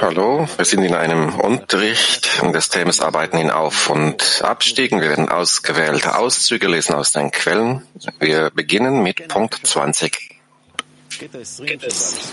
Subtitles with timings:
[0.00, 5.00] Hallo, wir sind in einem Unterricht des Themas Arbeiten in Auf- und Abstiegen.
[5.00, 7.82] Wir werden ausgewählte Auszüge lesen aus den Quellen.
[8.20, 10.38] Wir beginnen mit Punkt 20.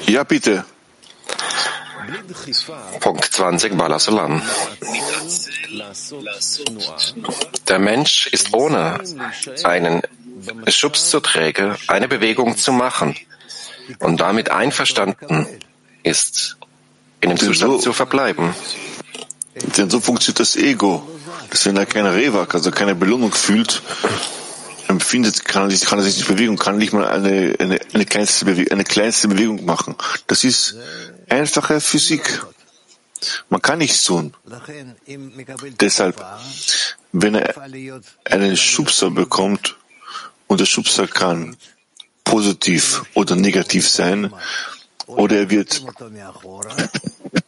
[0.07, 0.65] Ja, bitte.
[2.99, 4.41] Punkt 20, Balasalam.
[7.67, 8.99] Der Mensch ist ohne
[9.63, 10.01] einen
[10.67, 13.15] Schubs zu träge, eine Bewegung zu machen
[13.99, 15.47] und damit einverstanden
[16.03, 16.57] ist,
[17.21, 18.53] in dem Zustand so, zu verbleiben.
[19.77, 21.07] Denn so funktioniert das Ego,
[21.49, 23.81] dass wenn er keine Rewak, also keine Belohnung fühlt,
[24.87, 28.05] empfindet, kann er sich, kann er sich nicht bewegen, kann nicht mal eine, eine, eine,
[28.05, 29.95] kleinste Bewegung, eine kleinste Bewegung machen.
[30.27, 30.75] Das ist
[31.29, 32.43] einfache Physik.
[33.49, 34.33] Man kann nichts tun.
[35.79, 36.23] Deshalb,
[37.11, 37.55] wenn er
[38.25, 39.77] einen Schubser bekommt,
[40.47, 41.57] und der Schubser kann
[42.25, 44.31] positiv oder negativ sein,
[45.07, 45.85] oder er wird,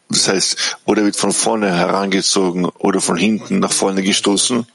[0.10, 4.66] das heißt, oder er wird von vorne herangezogen oder von hinten nach vorne gestoßen,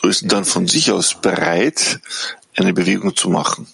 [0.00, 2.00] so ist dann von sich aus bereit,
[2.56, 3.66] eine Bewegung zu machen.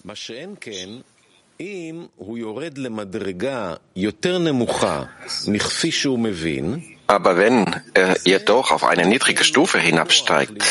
[7.09, 10.63] Aber wenn er jedoch auf eine niedrige Stufe hinabsteigt,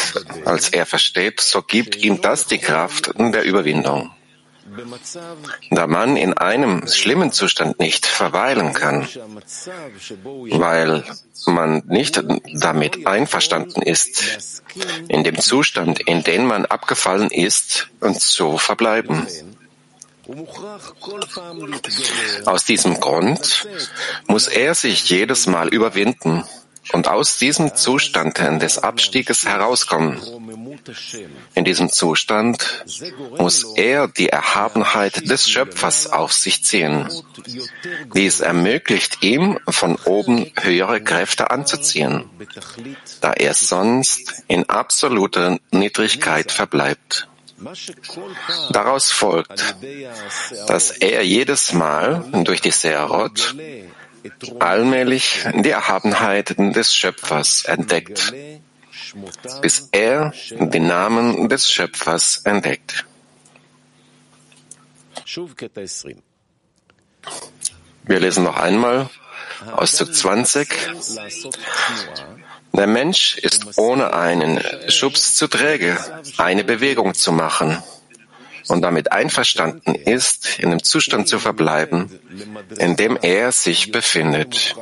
[0.45, 4.13] als er versteht, so gibt ihm das die Kraft der Überwindung.
[5.73, 9.09] Da man in einem schlimmen Zustand nicht verweilen kann,
[10.23, 11.03] weil
[11.47, 12.23] man nicht
[12.55, 14.63] damit einverstanden ist,
[15.09, 19.27] in dem Zustand, in den man abgefallen ist, zu verbleiben.
[22.45, 23.67] Aus diesem Grund
[24.27, 26.45] muss er sich jedes Mal überwinden
[26.93, 30.21] und aus diesem Zustand des Abstieges herauskommen.
[31.55, 32.85] In diesem Zustand
[33.39, 37.09] muss er die Erhabenheit des Schöpfers auf sich ziehen.
[38.15, 42.25] Dies ermöglicht ihm, von oben höhere Kräfte anzuziehen,
[43.21, 47.28] da er sonst in absoluter Niedrigkeit verbleibt.
[48.71, 49.75] Daraus folgt,
[50.67, 53.55] dass er jedes Mal durch die Seerot
[54.61, 58.33] allmählich die Erhabenheit des Schöpfers entdeckt,
[59.63, 63.07] bis er den Namen des Schöpfers entdeckt.
[68.05, 69.11] Wir lesen noch einmal
[69.73, 70.69] Auszug 20.
[72.73, 75.99] Der Mensch ist ohne einen Schubs zu träge,
[76.37, 77.83] eine Bewegung zu machen
[78.69, 82.19] und damit einverstanden ist, in dem Zustand zu verbleiben,
[82.79, 84.77] in dem er sich befindet.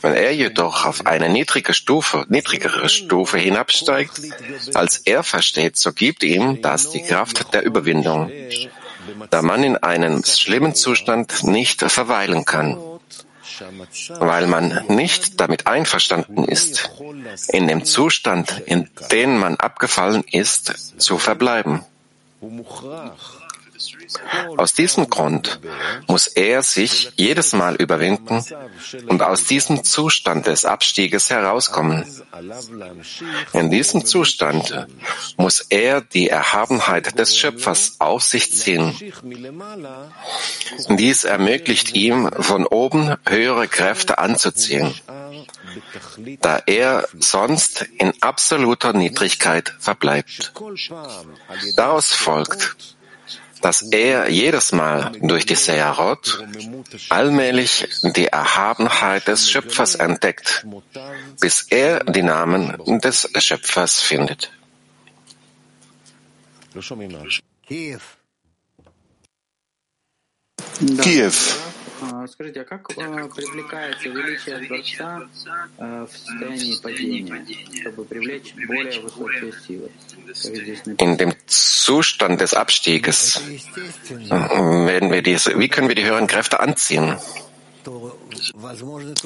[0.00, 4.20] Wenn er jedoch auf eine niedrige Stufe, niedrigere Stufe hinabsteigt,
[4.74, 8.30] als er versteht, so gibt ihm das die Kraft der Überwindung,
[9.30, 12.78] da man in einem schlimmen Zustand nicht verweilen kann
[14.18, 16.90] weil man nicht damit einverstanden ist,
[17.48, 21.84] in dem Zustand, in den man abgefallen ist, zu verbleiben.
[24.56, 25.60] Aus diesem Grund
[26.06, 28.44] muss er sich jedes Mal überwinden
[29.08, 32.04] und aus diesem Zustand des Abstieges herauskommen.
[33.52, 34.86] In diesem Zustand
[35.36, 38.94] muss er die Erhabenheit des Schöpfers auf sich ziehen.
[40.88, 44.94] Dies ermöglicht ihm, von oben höhere Kräfte anzuziehen,
[46.40, 50.52] da er sonst in absoluter Niedrigkeit verbleibt.
[51.76, 52.95] Daraus folgt,
[53.65, 56.43] dass er jedes Mal durch die Seherot
[57.09, 60.65] allmählich die Erhabenheit des Schöpfers entdeckt,
[61.39, 64.51] bis er die Namen des Schöpfers findet.
[67.67, 67.99] Kiew.
[72.27, 75.29] Скажите, а как привлекается величие Творца
[75.77, 77.45] в состоянии падения,
[77.81, 79.91] чтобы привлечь более высокие силы?
[80.97, 81.33] In dem
[81.86, 83.40] Zustand des Abstieges
[84.90, 87.16] werden wir diese, wie können wir die höheren Kräfte anziehen?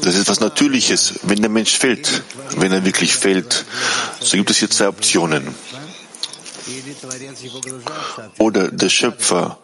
[0.02, 1.20] Das ist was Natürliches.
[1.22, 2.22] Wenn der Mensch fällt,
[2.58, 3.64] wenn er wirklich fällt,
[4.20, 5.54] so gibt es hier zwei Optionen.
[8.36, 9.58] Oder der Schöpfer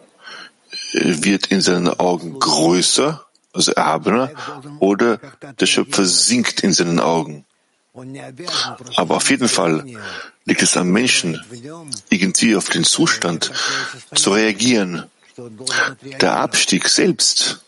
[0.93, 3.23] wird in seinen Augen größer,
[3.53, 4.31] also erhabener,
[4.79, 5.19] oder
[5.59, 7.45] der Schöpfer sinkt in seinen Augen.
[8.95, 9.85] Aber auf jeden Fall
[10.47, 11.43] liegt es am Menschen,
[12.09, 13.51] irgendwie auf den Zustand
[14.15, 15.03] zu reagieren.
[16.21, 17.61] Der Abstieg selbst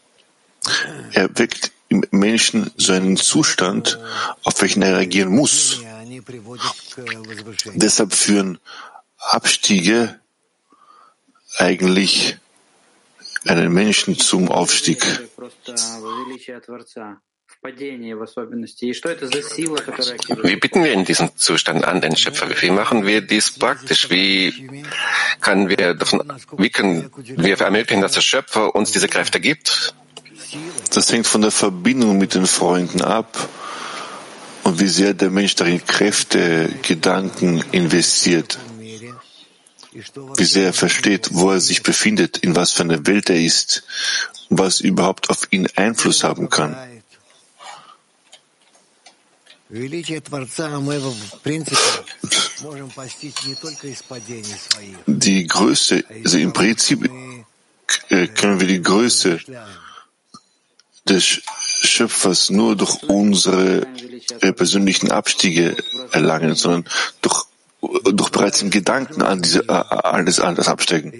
[1.12, 4.00] erweckt im Menschen so einen Zustand,
[4.44, 5.82] auf welchen er reagieren muss.
[7.76, 8.60] Deshalb führen
[9.18, 10.20] Abstiege
[11.58, 12.38] eigentlich
[13.46, 15.04] einen Menschen zum Aufstieg.
[20.44, 22.48] Wie bitten wir in diesem Zustand an den Schöpfer?
[22.62, 24.10] Wie machen wir dies praktisch?
[24.10, 24.82] Wie
[25.42, 26.24] können wir davon,
[26.58, 29.94] wie können wir ermöglichen, dass der Schöpfer uns diese Kräfte gibt?
[30.94, 33.50] Das hängt von der Verbindung mit den Freunden ab
[34.64, 38.58] und wie sehr der Mensch darin Kräfte, Gedanken investiert.
[39.92, 43.84] Wie sehr er versteht, wo er sich befindet, in was für einer Welt er ist
[44.50, 46.78] und was überhaupt auf ihn Einfluss haben kann.
[55.06, 57.08] Die Größe, also im Prinzip
[58.10, 59.40] äh, können wir die Größe
[61.08, 61.42] des
[61.84, 63.86] Schöpfers nur durch unsere
[64.42, 65.78] äh, persönlichen Abstiege
[66.12, 66.86] erlangen, sondern
[67.22, 67.46] durch,
[68.12, 71.12] durch bereits im Gedanken an diese, äh, alles anders absteigen.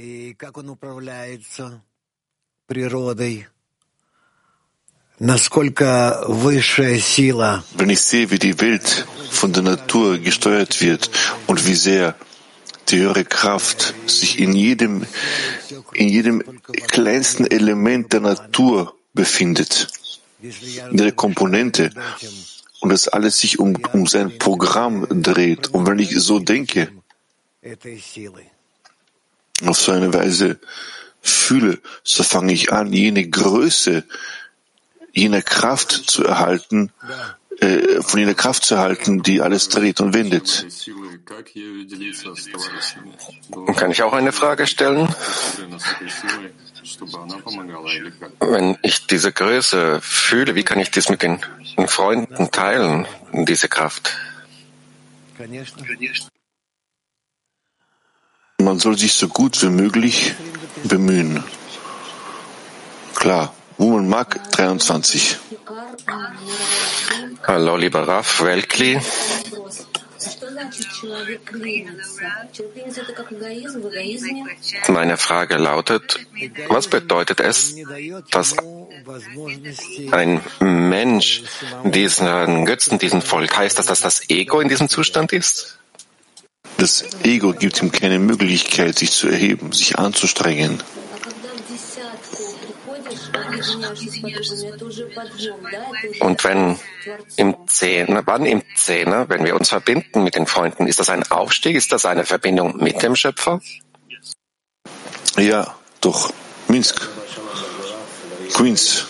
[7.76, 11.12] Wenn ich sehe, wie die Welt von der Natur gesteuert wird
[11.46, 12.16] und wie sehr
[12.88, 15.06] die höhere Kraft sich in jedem,
[15.94, 19.90] in jedem kleinsten Element der Natur befindet,
[20.42, 21.92] in der Komponente,
[22.80, 25.68] und das alles sich um, um sein Programm dreht.
[25.74, 26.94] Und wenn ich so denke,
[29.66, 30.60] auf so eine Weise
[31.22, 34.06] fühle, so fange ich an, jene Größe
[35.14, 36.92] jener Kraft zu erhalten,
[37.60, 40.66] äh, von jener Kraft zu erhalten, die alles dreht und wendet.
[43.76, 45.10] Kann ich auch eine Frage stellen?
[48.40, 51.40] Wenn ich diese Größe fühle, wie kann ich das mit den
[51.88, 54.18] Freunden teilen, diese Kraft?
[58.62, 60.34] Man soll sich so gut wie möglich
[60.84, 61.44] bemühen.
[63.16, 63.54] Klar.
[63.80, 65.38] Woman Mark 23.
[67.48, 69.00] Hallo, lieber Raf Welkli.
[74.90, 76.20] Meine Frage lautet,
[76.68, 77.76] was bedeutet es,
[78.32, 78.56] dass
[80.12, 81.44] ein Mensch
[81.86, 83.58] diesen Götzen, diesen folgt?
[83.58, 85.80] Heißt das, dass das Ego in diesem Zustand ist?
[86.76, 90.84] Das Ego gibt ihm keine Möglichkeit, sich zu erheben, sich anzustrengen.
[96.20, 96.80] Und wenn
[97.36, 101.24] im Zehner, wann im Zehner, wenn wir uns verbinden mit den Freunden, ist das ein
[101.32, 101.76] Aufstieg?
[101.76, 103.62] Ist das eine Verbindung mit dem Schöpfer?
[105.38, 106.34] Ja, doch.
[106.68, 107.08] Minsk.
[108.54, 109.08] Queens.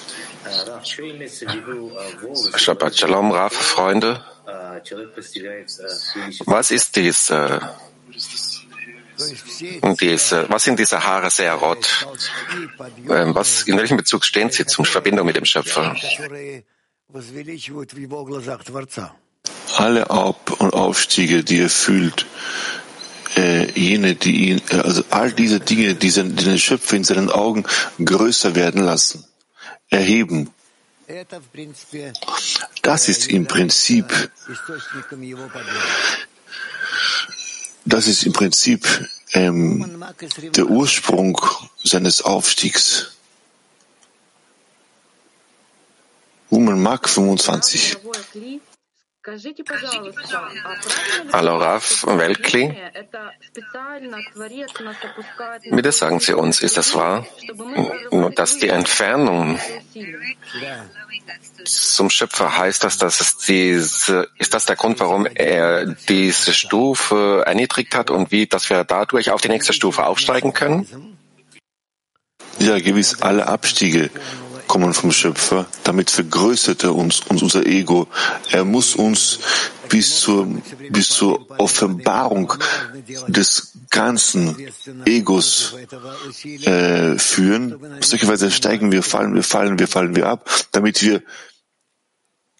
[2.55, 4.23] Shabbat Shalom, Raf, Freunde.
[6.45, 7.31] Was ist dies?
[9.19, 12.07] Äh, diese, was sind diese Haare sehr rot?
[13.09, 15.95] Ähm, was, in welchem Bezug stehen sie zum Verbindung mit dem Schöpfer?
[19.77, 22.25] Alle Ab- und Aufstiege, die er fühlt,
[23.35, 27.29] äh, jene, die ihn, äh, also all diese Dinge, die, die den Schöpfer in seinen
[27.29, 27.65] Augen
[28.03, 29.25] größer werden lassen,
[29.89, 30.51] erheben.
[32.81, 34.31] Das ist im Prinzip
[37.85, 40.03] das ist im Prinzip ähm,
[40.55, 41.39] der Ursprung
[41.83, 43.11] seines Aufstiegs.
[46.49, 47.97] Woman Mark 25.
[51.33, 52.73] Hallo Raf Welkli.
[55.71, 57.27] Bitte sagen Sie uns, ist das wahr,
[58.35, 59.59] dass die Entfernung
[61.65, 67.43] zum Schöpfer heißt das, dass es diese, ist das der Grund, warum er diese Stufe
[67.45, 71.17] erniedrigt hat und wie, dass wir dadurch auf die nächste Stufe aufsteigen können?
[72.59, 74.09] Ja, gewiss, alle Abstiege
[74.69, 75.65] kommen vom Schöpfer.
[75.83, 78.07] Damit vergrößert er uns, uns unser Ego.
[78.51, 79.39] Er muss uns
[79.89, 80.47] bis zur,
[80.91, 82.53] bis zur Offenbarung
[83.27, 84.55] des ganzen
[85.05, 85.75] Egos
[86.43, 87.73] äh, führen.
[87.97, 91.23] Auf solche Weise steigen wir, fallen wir, fallen wir, fallen wir ab, damit wir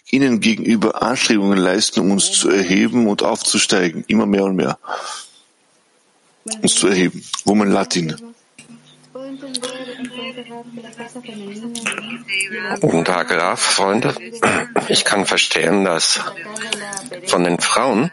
[0.09, 4.79] ihnen gegenüber Anstrengungen leisten, um uns zu erheben und aufzusteigen, immer mehr und mehr.
[6.63, 7.23] Uns zu erheben.
[7.45, 8.15] Woman Latin.
[12.81, 14.15] Guten Tag, Graf, Freunde.
[14.87, 16.19] Ich kann verstehen, dass
[17.27, 18.11] von den Frauen,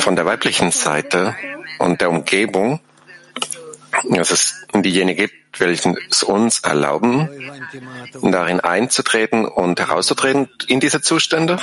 [0.00, 1.34] von der weiblichen Seite
[1.78, 2.80] und der Umgebung,
[4.10, 7.28] dass es diejenigen gibt, welche es uns erlauben,
[8.22, 11.58] darin einzutreten und herauszutreten in diese Zustände?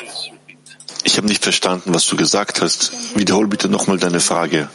[1.03, 3.17] Ich habe nicht verstanden, was du gesagt hast.
[3.17, 4.69] Wiederhol bitte nochmal deine Frage.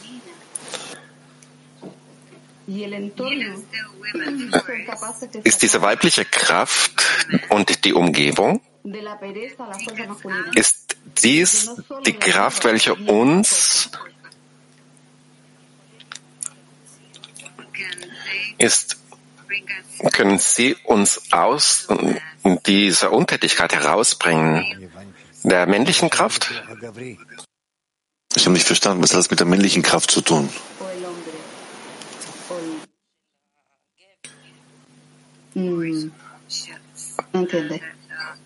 [5.43, 7.03] Ist diese weibliche Kraft
[7.49, 8.61] und die Umgebung,
[10.55, 11.69] ist dies
[12.05, 13.89] die Kraft, welche uns
[18.57, 18.97] ist,
[20.11, 21.87] können Sie uns aus
[22.65, 24.89] dieser Untätigkeit herausbringen,
[25.43, 26.51] der männlichen Kraft?
[28.35, 30.49] Ich habe nicht verstanden, was hat das mit der männlichen Kraft zu tun?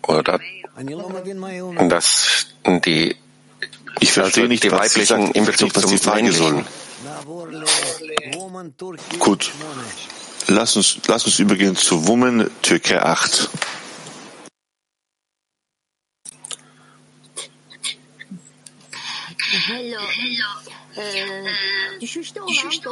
[0.06, 0.40] Oder
[1.88, 2.46] dass
[2.84, 3.16] die
[4.00, 6.64] ich verstehe also nicht, die weiblichen in Bezug was die Frage soll.
[9.18, 9.52] Gut.
[10.48, 13.48] Lass uns, lass uns übergehen zu Woman Türkei 8.
[19.66, 20.00] Hello.
[20.96, 22.82] Ee, düşüşte olan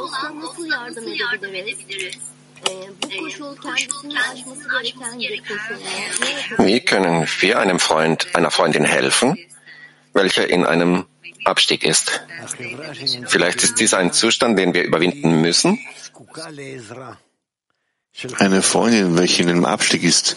[0.41, 2.34] dostluğa nasıl yardım edebiliriz?
[6.57, 9.37] Wie können wir einem Freund, einer Freundin helfen,
[10.13, 11.05] welcher in einem
[11.45, 12.21] Abstieg ist?
[13.25, 15.79] Vielleicht ist dies ein Zustand, den wir überwinden müssen.
[18.39, 20.35] Eine Freundin, welche in einem Abstieg ist,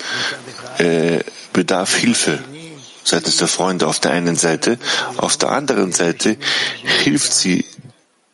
[0.79, 1.21] äh,
[1.53, 2.43] bedarf Hilfe
[3.05, 4.79] seitens der Freunde auf der einen Seite.
[5.17, 6.37] Auf der anderen Seite
[6.83, 7.65] hilft sie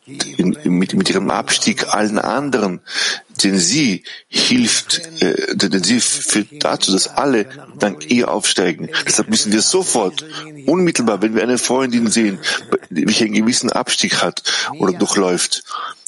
[0.05, 2.81] mit, mit ihrem Abstieg allen anderen,
[3.43, 7.47] denn sie hilft, äh, denn sie führt dazu, dass alle
[7.77, 8.89] dank ihr aufsteigen.
[9.05, 10.25] Deshalb müssen wir sofort,
[10.65, 12.39] unmittelbar, wenn wir eine Freundin sehen,
[12.89, 14.43] welche einen gewissen Abstieg hat
[14.79, 15.63] oder durchläuft,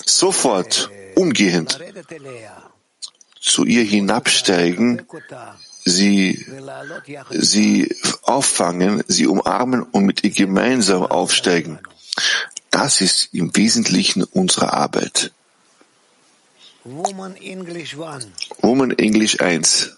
[0.05, 1.79] sofort, umgehend
[3.39, 5.03] zu ihr hinabsteigen,
[5.85, 6.45] sie,
[7.31, 11.79] sie auffangen, sie umarmen und mit ihr gemeinsam aufsteigen.
[12.79, 15.31] Das ist im Wesentlichen unsere Arbeit.
[16.83, 18.27] Woman English 1.
[18.61, 19.97] Woman English 1.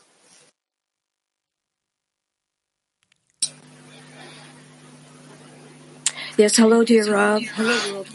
[6.37, 7.41] Yes, hello, dear Rav.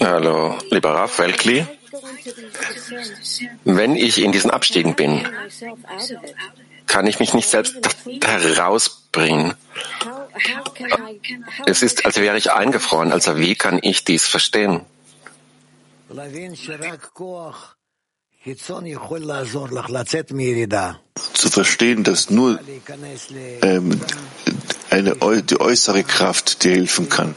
[0.00, 1.66] Hallo, lieber Rav Welkli.
[3.64, 5.28] Wenn ich in diesen Abstiegen bin,
[6.87, 7.76] kann ich mich nicht selbst
[8.23, 9.52] herausbringen.
[11.66, 13.12] Es ist, als wäre ich eingefroren.
[13.12, 14.80] Also wie kann ich dies verstehen?
[21.34, 22.60] Zu verstehen, dass nur
[23.62, 24.00] ähm,
[24.94, 27.34] eine, die äußere Kraft dir helfen kann,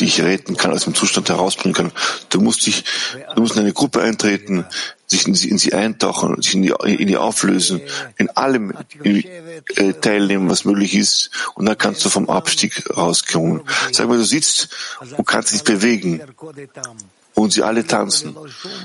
[0.00, 1.92] dich retten kann, aus dem Zustand herausbringen kann.
[2.28, 2.84] Du musst dich,
[3.34, 4.66] du musst in eine Gruppe eintreten,
[5.06, 7.80] sich in sie, in sie eintauchen, sich in die, in die auflösen,
[8.16, 9.24] in allem in,
[9.76, 13.62] äh, teilnehmen, was möglich ist, und dann kannst du vom Abstieg rauskommen.
[13.92, 14.68] Sag mal, du sitzt
[15.16, 16.20] und kannst dich bewegen
[17.34, 18.36] und sie alle tanzen,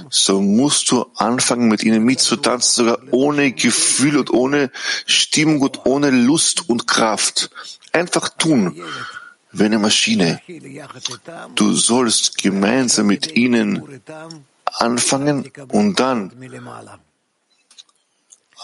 [0.09, 4.71] so musst du anfangen, mit ihnen mitzutanzen, sogar ohne Gefühl und ohne
[5.05, 7.49] Stimmung und ohne Lust und Kraft.
[7.93, 8.81] Einfach tun,
[9.51, 10.41] wie eine Maschine.
[11.55, 14.01] Du sollst gemeinsam mit ihnen
[14.65, 16.33] anfangen und dann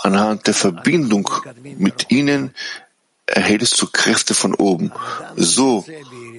[0.02, 1.30] anhand der Verbindung
[1.78, 2.56] mit ihnen
[3.28, 4.92] erhältst du Kräfte von oben.
[5.36, 5.86] So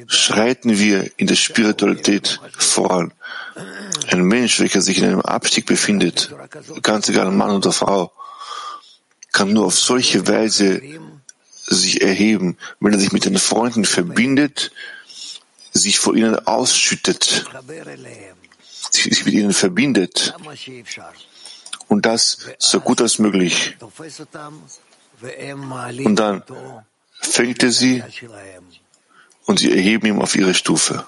[0.09, 3.13] schreiten wir in der Spiritualität voran.
[4.09, 6.35] Ein Mensch, welcher sich in einem Abstieg befindet,
[6.83, 8.13] ganz egal Mann oder Frau,
[9.33, 10.83] kann nur auf solche Weise
[11.71, 14.73] sich erheben, wenn er sich mit den Freunden verbindet,
[15.73, 17.47] sich vor ihnen ausschüttet,
[18.91, 20.35] sich mit ihnen verbindet
[21.89, 23.77] und das so gut als möglich.
[26.05, 26.43] Und dann
[27.21, 28.03] fängt er sie
[29.47, 31.07] und sie erheben ihn auf ihre Stufe.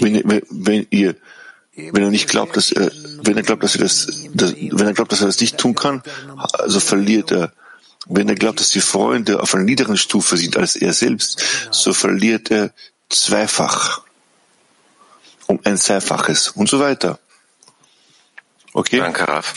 [0.00, 1.16] Wenn, wenn ihr
[1.76, 2.90] wenn er nicht glaubt, dass er,
[3.22, 5.74] wenn er glaubt, dass er das, dass, wenn er glaubt, dass er das nicht tun
[5.74, 6.02] kann,
[6.52, 7.52] also verliert er.
[8.06, 11.94] Wenn er glaubt, dass die Freunde auf einer niederen Stufe sind als er selbst, so
[11.94, 12.72] verliert er
[13.08, 14.02] zweifach.
[15.46, 17.18] Um ein Zweifaches und so weiter.
[18.72, 18.98] Okay?
[18.98, 19.54] Danke, Raf.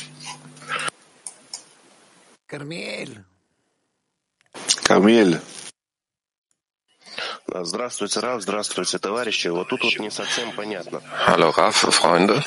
[2.47, 3.25] Carmiel.
[4.83, 5.41] Carmiel.
[11.25, 12.43] Hallo Raf, Freunde.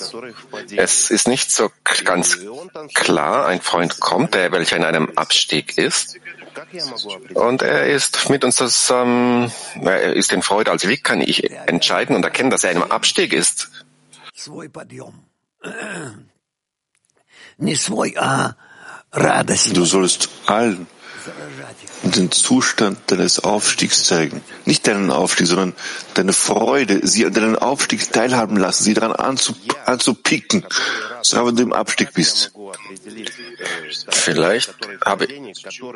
[0.76, 1.70] Es ist nicht so
[2.04, 2.38] ganz
[2.94, 6.18] klar, ein Freund kommt, der welcher in einem Abstieg ist.
[7.34, 9.50] Und er ist mit uns zusammen,
[9.82, 10.70] er ist in Freude.
[10.70, 13.70] Also wie kann ich entscheiden und erkennen, dass er in einem Abstieg ist?
[19.74, 20.86] Du sollst allen
[22.02, 24.42] den Zustand deines Aufstiegs zeigen.
[24.64, 25.74] Nicht deinen Aufstieg, sondern
[26.14, 29.12] deine Freude, sie an deinem Aufstieg teilhaben lassen, sie daran
[29.86, 30.64] anzupicken,
[31.22, 32.52] so wenn du im Abstieg bist.
[34.10, 34.74] Vielleicht
[35.04, 35.28] habe,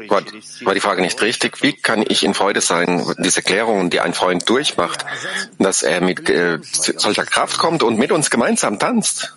[0.08, 0.22] war,
[0.62, 1.62] war die Frage nicht richtig.
[1.62, 3.04] Wie kann ich in Freude sein?
[3.18, 5.04] Diese Klärung, die ein Freund durchmacht,
[5.58, 9.36] dass er mit äh, solcher Kraft kommt und mit uns gemeinsam tanzt.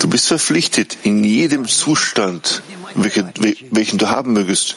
[0.00, 2.62] Du bist verpflichtet, in jedem Zustand,
[2.94, 3.32] welchen,
[3.70, 4.76] welchen du haben mögest,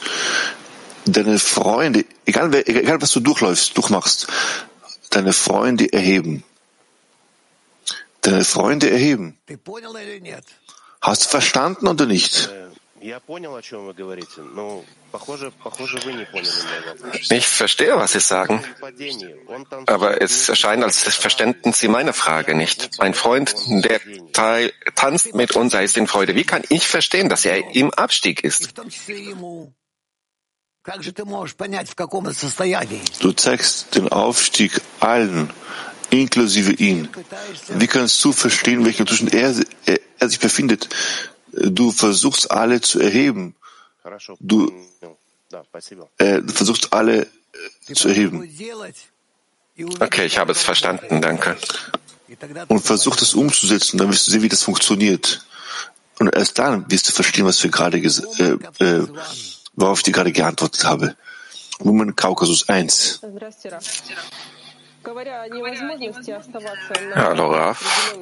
[1.06, 4.28] deine Freunde, egal, egal was du durchläufst, durchmachst,
[5.10, 6.44] deine Freunde erheben.
[8.20, 9.36] Deine Freunde erheben.
[11.00, 12.48] Hast du verstanden oder nicht?
[17.30, 18.64] Ich verstehe, was Sie sagen,
[19.86, 23.00] aber es erscheint, als verständen Sie meine Frage nicht.
[23.00, 24.00] Ein Freund, der
[24.32, 26.34] teil, tanzt mit uns, er ist in Freude.
[26.34, 28.74] Wie kann ich verstehen, dass er im Abstieg ist?
[33.20, 35.50] Du zeigst den Aufstieg allen,
[36.10, 37.08] inklusive ihn.
[37.68, 39.54] Wie kannst du verstehen, welchen Zustand er,
[39.86, 40.88] er, er sich befindet?
[41.52, 43.54] Du versuchst alle zu erheben.
[44.40, 44.72] Du
[46.18, 47.22] äh, versuchst alle
[47.88, 48.48] äh, zu erheben.
[50.00, 51.56] Okay, ich habe es verstanden, danke.
[52.68, 55.44] Und versuch das umzusetzen, dann wirst du sehen, wie das funktioniert.
[56.18, 59.08] Und erst dann wirst du verstehen, was wir gerade, äh, äh,
[59.74, 61.16] worauf ich dir gerade geantwortet habe.
[61.80, 63.20] Woman Kaukasus 1.
[67.14, 68.14] Hallo Raf.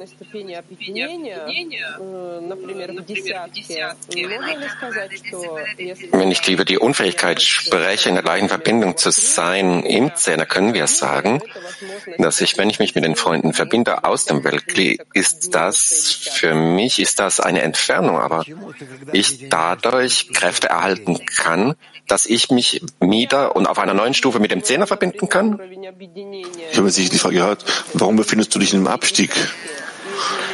[6.11, 10.73] Wenn ich über die Unfähigkeit spreche, in der gleichen Verbindung zu sein im Zehner, können
[10.73, 11.41] wir sagen,
[12.17, 16.53] dass ich, wenn ich mich mit den Freunden verbinde aus dem Weltkli, ist das, für
[16.53, 18.43] mich ist das eine Entfernung, aber
[19.13, 21.75] ich dadurch Kräfte erhalten kann,
[22.07, 25.59] dass ich mich wieder und auf einer neuen Stufe mit dem Zehner verbinden kann?
[26.73, 29.31] Ich habe sich die Frage gehört, warum befindest du dich in einem Abstieg?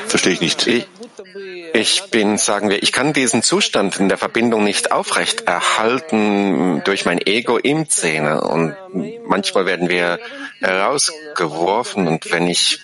[0.08, 0.68] Verstehe ich nicht.
[0.68, 0.86] Ich,
[1.74, 7.06] ich bin, sagen wir, ich kann diesen Zustand in der Verbindung nicht aufrecht erhalten durch
[7.06, 8.50] mein Ego im Zehner.
[8.50, 8.76] Und
[9.30, 10.20] manchmal werden wir
[10.60, 12.82] herausgeworfen und wenn ich,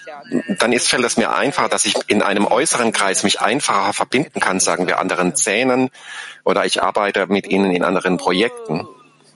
[0.60, 4.40] dann ist, fällt es mir einfacher, dass ich in einem äußeren Kreis mich einfacher verbinden
[4.40, 5.90] kann, sagen wir, anderen Zähnen
[6.46, 8.88] oder ich arbeite mit ihnen in anderen Projekten.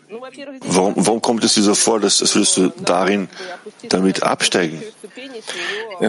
[0.09, 3.29] Warum, warum kommt es dir so vor, dass, dass würdest du darin
[3.89, 4.81] damit absteigen?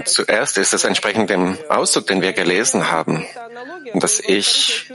[0.06, 3.26] Zuerst ist es entsprechend dem Ausdruck, den wir gelesen haben,
[3.94, 4.90] dass ich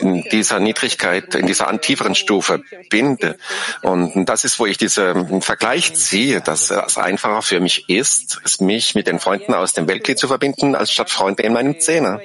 [0.00, 3.36] in dieser Niedrigkeit, in dieser tieferen Stufe binde.
[3.82, 8.60] Und das ist, wo ich diesen Vergleich ziehe, dass es einfacher für mich ist, es
[8.60, 12.18] mich mit den Freunden aus dem Weltkrieg zu verbinden, als statt Freunde in meinem Zehner.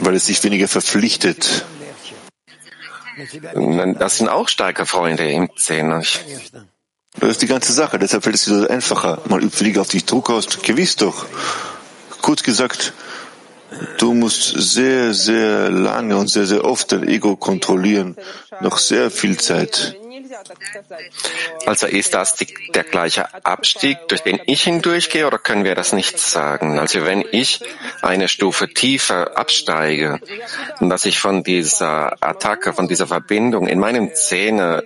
[0.00, 1.64] Weil es sich weniger verpflichtet.
[3.98, 6.02] Das sind auch starke Freunde im Zehner.
[7.18, 7.98] Das ist die ganze Sache.
[7.98, 9.22] Deshalb fällt es dir so einfacher.
[9.28, 10.46] Man übt weniger auf dich Druck aus.
[10.62, 11.26] Gewiss doch.
[12.20, 12.92] Kurz gesagt,
[13.98, 18.16] du musst sehr, sehr lange und sehr, sehr oft dein Ego kontrollieren.
[18.60, 19.96] Noch sehr viel Zeit.
[21.66, 25.92] Also ist das die, der gleiche Abstieg, durch den ich hindurchgehe, oder können wir das
[25.92, 26.78] nicht sagen?
[26.78, 27.60] Also wenn ich
[28.02, 30.20] eine Stufe tiefer absteige
[30.80, 34.84] dass ich von dieser Attacke, von dieser Verbindung in meinem Zähne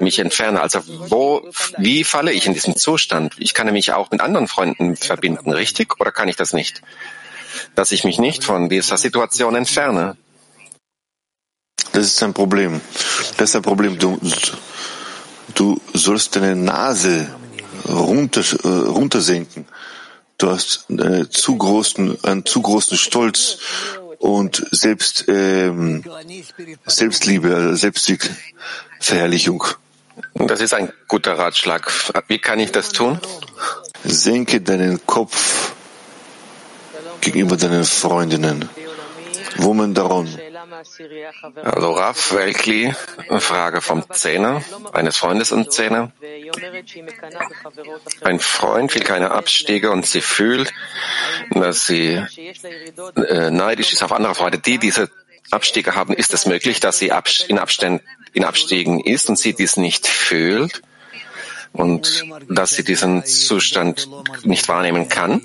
[0.00, 3.34] mich entferne, also wo, wie falle ich in diesem Zustand?
[3.38, 6.00] Ich kann mich auch mit anderen Freunden verbinden, richtig?
[6.00, 6.82] Oder kann ich das nicht?
[7.74, 10.16] Dass ich mich nicht von dieser Situation entferne.
[11.96, 12.82] Das ist ein Problem.
[13.38, 13.98] Das ist ein Problem.
[13.98, 14.20] Du,
[15.54, 17.26] du sollst deine Nase
[17.88, 19.64] runter, äh, runtersenken.
[20.36, 23.56] Du hast einen zu großen, einen zu großen Stolz
[24.18, 26.04] und Selbst, ähm,
[26.84, 29.64] Selbstliebe, Selbstverherrlichung.
[30.34, 31.90] Das ist ein guter Ratschlag.
[32.28, 33.18] Wie kann ich das tun?
[34.04, 35.72] Senke deinen Kopf
[37.22, 38.68] gegenüber deinen Freundinnen.
[39.56, 40.28] Woman darum.
[41.62, 42.92] Also Raf Welkli,
[43.38, 46.12] Frage vom Zehner, eines Freundes und Zehner.
[48.22, 50.72] Ein Freund will keine Abstiege und sie fühlt,
[51.50, 52.22] dass sie
[53.16, 55.10] äh, neidisch ist auf andere Freunde, die diese
[55.50, 56.14] Abstiege haben.
[56.14, 57.12] Ist es möglich, dass sie
[57.48, 60.82] in, Abständen, in Abstiegen ist und sie dies nicht fühlt
[61.72, 64.08] und dass sie diesen Zustand
[64.44, 65.42] nicht wahrnehmen kann?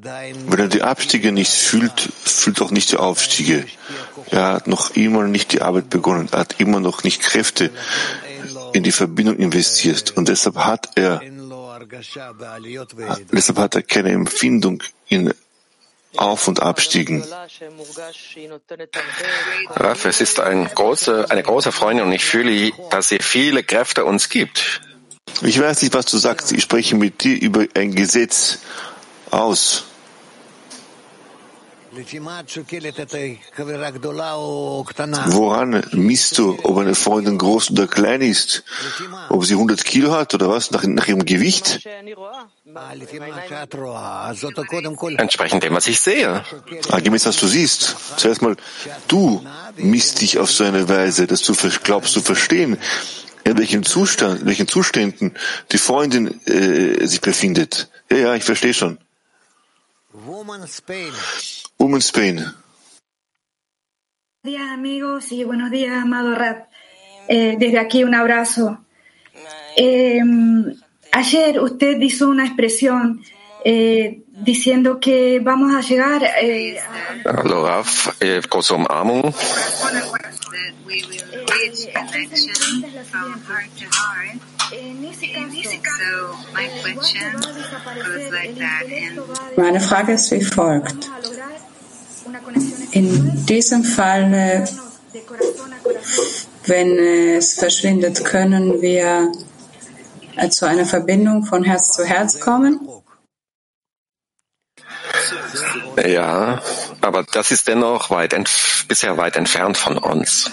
[0.00, 3.66] Wenn er die Abstiege nicht fühlt, fühlt auch nicht die Aufstiege.
[4.30, 6.28] Er hat noch immer nicht die Arbeit begonnen.
[6.32, 7.70] Er hat immer noch nicht Kräfte
[8.72, 10.12] in die Verbindung investiert.
[10.16, 11.20] Und deshalb hat er,
[13.32, 15.34] deshalb hat er keine Empfindung in
[16.16, 17.24] Auf- und Abstiegen.
[19.70, 24.04] Raf, es ist ein große, eine große Freundin und ich fühle, dass sie viele Kräfte
[24.04, 24.80] uns gibt.
[25.40, 26.52] Ich weiß nicht, was du sagst.
[26.52, 28.58] Ich spreche mit dir über ein Gesetz
[29.32, 29.84] aus.
[35.26, 38.64] Woran misst du, ob eine Freundin groß oder klein ist?
[39.28, 40.70] Ob sie 100 Kilo hat oder was?
[40.70, 41.86] Nach, nach ihrem Gewicht?
[45.18, 46.42] Entsprechend dem, was ich sehe.
[46.88, 47.94] Ah, gemäß was du siehst.
[48.16, 48.56] Zuerst mal,
[49.08, 49.44] du
[49.76, 52.78] misst dich auf so eine Weise, dass du glaubst zu verstehen,
[53.44, 55.34] in welchem Zustand, in welchen Zuständen
[55.72, 57.90] die Freundin äh, sich befindet.
[58.10, 58.96] Ja, ja, ich verstehe schon.
[60.12, 61.12] Woman Spain.
[61.78, 62.36] Woman Spain.
[62.36, 62.56] Buenos
[64.44, 66.68] días amigos y buenos días amado Rap.
[67.28, 68.84] Eh, desde aquí un abrazo.
[69.74, 70.20] Eh,
[71.12, 73.22] ayer usted hizo una expresión
[73.64, 77.42] eh, diciendo que vamos a llegar eh, a...
[77.42, 79.34] Hallo Raf, äh, große Umarmung.
[89.56, 91.10] Meine Frage ist wie folgt.
[92.92, 94.64] In diesem Fall,
[96.66, 99.32] wenn es verschwindet, können wir
[100.50, 102.80] zu einer Verbindung von Herz zu Herz kommen?
[106.04, 106.60] Ja,
[107.00, 108.34] aber das ist dennoch weit
[108.88, 110.50] bisher weit entfernt von uns.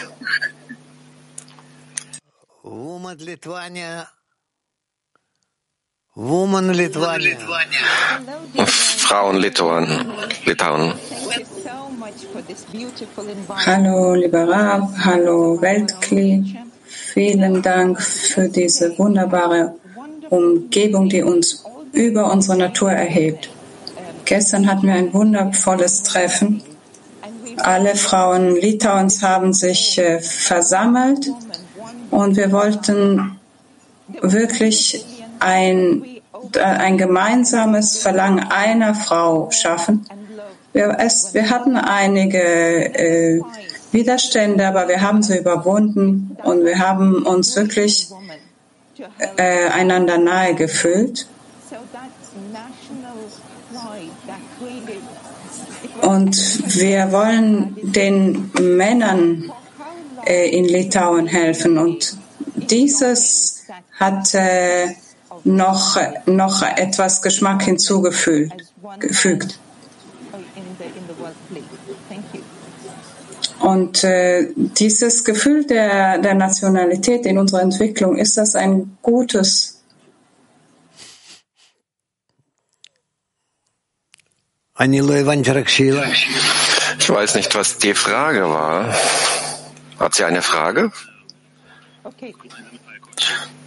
[2.63, 4.07] Woman Lithuania.
[6.15, 7.37] Woman Lithuania.
[8.65, 10.11] Frauen Litauen.
[10.45, 10.93] Litauen.
[13.65, 16.57] Hallo, lieber Rab, hallo, Weltkli.
[16.85, 19.75] Vielen Dank für diese wunderbare
[20.29, 23.49] Umgebung, die uns über unsere Natur erhebt.
[24.25, 26.61] Gestern hatten wir ein wundervolles Treffen.
[27.57, 31.29] Alle Frauen Litauens haben sich äh, versammelt
[32.11, 33.39] und wir wollten
[34.21, 35.05] wirklich
[35.39, 36.03] ein,
[36.55, 40.05] ein gemeinsames Verlangen einer Frau schaffen.
[40.73, 43.41] Wir, es, wir hatten einige äh,
[43.91, 48.09] Widerstände, aber wir haben sie überwunden und wir haben uns wirklich
[49.37, 51.27] äh, einander nahe gefühlt.
[56.01, 56.35] Und
[56.79, 59.51] wir wollen den Männern
[60.25, 61.77] äh, in Litauen helfen.
[61.77, 62.17] Und
[62.55, 63.63] dieses
[63.99, 64.93] hat äh,
[65.43, 69.59] noch, noch etwas Geschmack hinzugefügt.
[73.59, 79.78] Und äh, dieses Gefühl der, der Nationalität in unserer Entwicklung, ist das ein gutes
[86.97, 88.95] Ich weiß nicht, was die Frage war.
[89.99, 90.91] Hat sie eine Frage?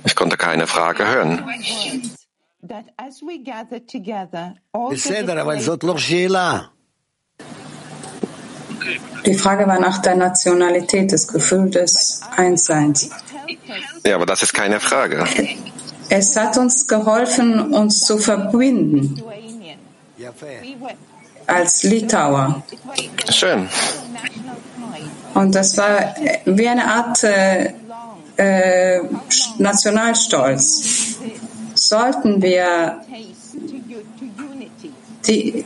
[0.04, 1.44] Ich konnte keine Frage hören.
[9.26, 13.10] Die Frage war nach der Nationalität, das Gefühl des Einsseins.
[14.06, 15.26] Ja, aber das ist keine Frage.
[16.08, 19.22] Es hat uns geholfen, uns zu verbinden
[21.46, 22.62] als Litauer.
[23.30, 23.68] Schön.
[25.34, 27.72] Und das war wie eine Art äh,
[28.36, 29.00] äh,
[29.58, 31.16] Nationalstolz.
[31.74, 33.00] Sollten wir
[35.26, 35.64] die,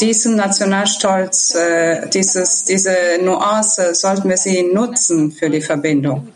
[0.00, 6.28] diesen Nationalstolz, äh, dieses, diese Nuance, sollten wir sie nutzen für die Verbindung.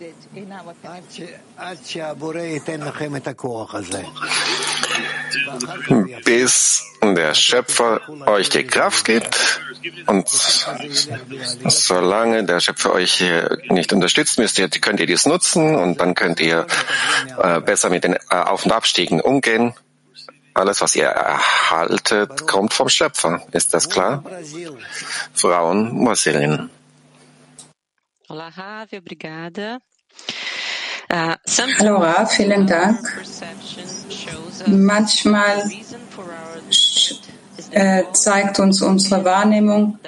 [6.25, 9.61] Bis der Schöpfer euch die Kraft gibt
[10.07, 13.25] und solange der Schöpfer euch
[13.69, 16.67] nicht unterstützt, müsst ihr, könnt ihr dies nutzen und dann könnt ihr
[17.39, 19.75] äh, besser mit den äh, Auf- und Abstiegen umgehen.
[20.55, 23.43] Alles, was ihr erhaltet, kommt vom Schöpfer.
[23.53, 24.25] Ist das klar?
[25.33, 26.71] Frauen, Brasilien.
[28.29, 29.79] Olá, Ravi, obrigada.
[31.11, 32.99] Hallo Raf, vielen Dank.
[34.67, 35.71] Manchmal
[37.73, 39.99] äh, zeigt uns unsere Wahrnehmung,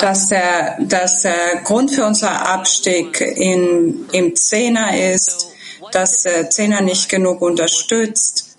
[0.00, 5.48] dass der, dass der Grund für unseren Abstieg in, im Zehner ist,
[5.90, 8.56] dass der Zehner nicht genug unterstützt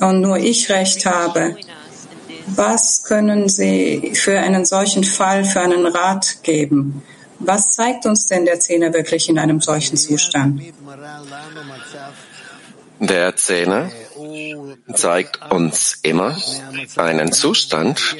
[0.00, 1.56] und nur ich recht habe.
[2.46, 7.04] Was können Sie für einen solchen Fall, für einen Rat geben?
[7.40, 10.62] Was zeigt uns denn der Zehner wirklich in einem solchen Zustand?
[12.98, 13.90] Der Zehner
[14.94, 16.36] zeigt uns immer
[16.96, 18.16] einen Zustand,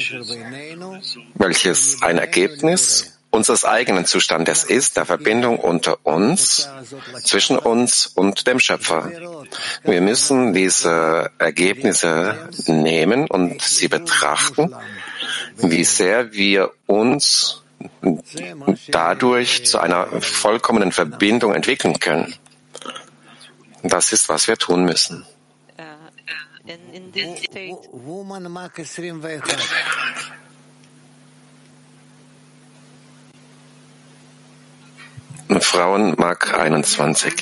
[1.34, 6.68] welches ein Ergebnis unseres eigenen Zustandes ist, der Verbindung unter uns,
[7.22, 9.10] zwischen uns und dem Schöpfer.
[9.84, 14.74] Wir müssen diese Ergebnisse nehmen und sie betrachten,
[15.58, 17.62] wie sehr wir uns
[18.90, 22.34] dadurch zu einer vollkommenen Verbindung entwickeln können.
[23.82, 25.26] Das ist, was wir tun müssen.
[35.60, 37.34] Frauen Mark 21.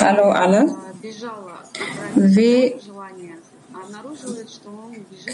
[0.00, 0.76] Hallo alle.
[2.14, 2.74] Wie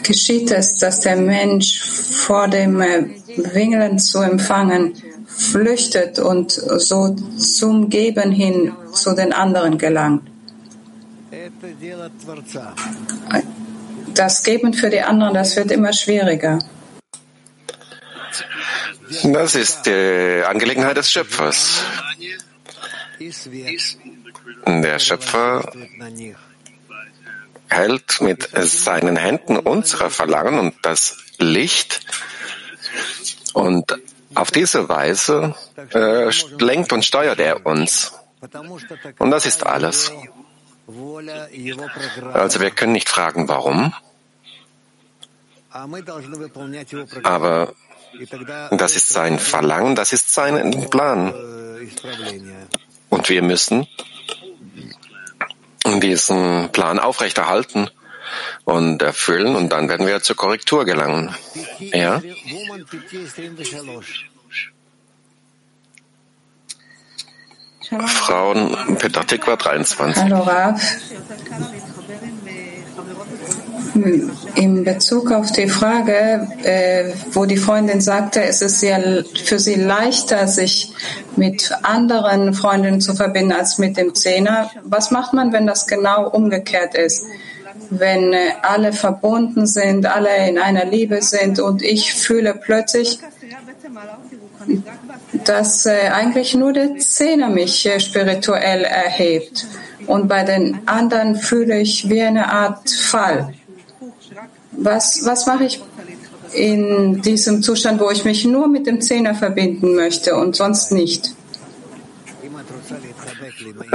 [0.02, 3.06] geschieht es, dass der Mensch vor dem äh,
[3.54, 4.94] Wingeln zu empfangen
[5.26, 10.28] flüchtet und so zum Geben hin zu den anderen gelangt?
[14.14, 16.58] Das Geben für die anderen, das wird immer schwieriger.
[19.24, 21.82] Das ist die Angelegenheit des Schöpfers.
[24.66, 25.72] Der Schöpfer
[27.70, 32.00] hält mit seinen Händen unsere Verlangen und das Licht
[33.54, 33.98] und
[34.34, 35.54] auf diese Weise
[35.92, 38.12] äh, lenkt und steuert er uns.
[39.18, 40.12] Und das ist alles.
[42.32, 43.94] Also wir können nicht fragen, warum,
[47.22, 47.74] aber
[48.72, 51.32] das ist sein Verlangen, das ist sein Plan.
[53.08, 53.86] Und wir müssen
[55.98, 57.90] diesen Plan aufrechterhalten
[58.64, 61.34] und erfüllen und dann werden wir zur Korrektur gelangen.
[61.80, 62.22] Ja?
[68.06, 70.22] Frauen Peter Tikva 23.
[70.22, 70.80] Hallo Rav.
[74.54, 79.74] In Bezug auf die Frage, äh, wo die Freundin sagte, es ist sehr für sie
[79.74, 80.92] leichter, sich
[81.36, 84.70] mit anderen Freundinnen zu verbinden als mit dem Zehner.
[84.84, 87.24] Was macht man, wenn das genau umgekehrt ist?
[87.90, 93.18] Wenn äh, alle verbunden sind, alle in einer Liebe sind und ich fühle plötzlich,
[95.44, 99.66] dass äh, eigentlich nur der Zehner mich äh, spirituell erhebt.
[100.06, 103.54] Und bei den anderen fühle ich wie eine Art Fall.
[104.72, 105.80] Was, was mache ich
[106.52, 111.34] in diesem Zustand, wo ich mich nur mit dem Zehner verbinden möchte und sonst nicht?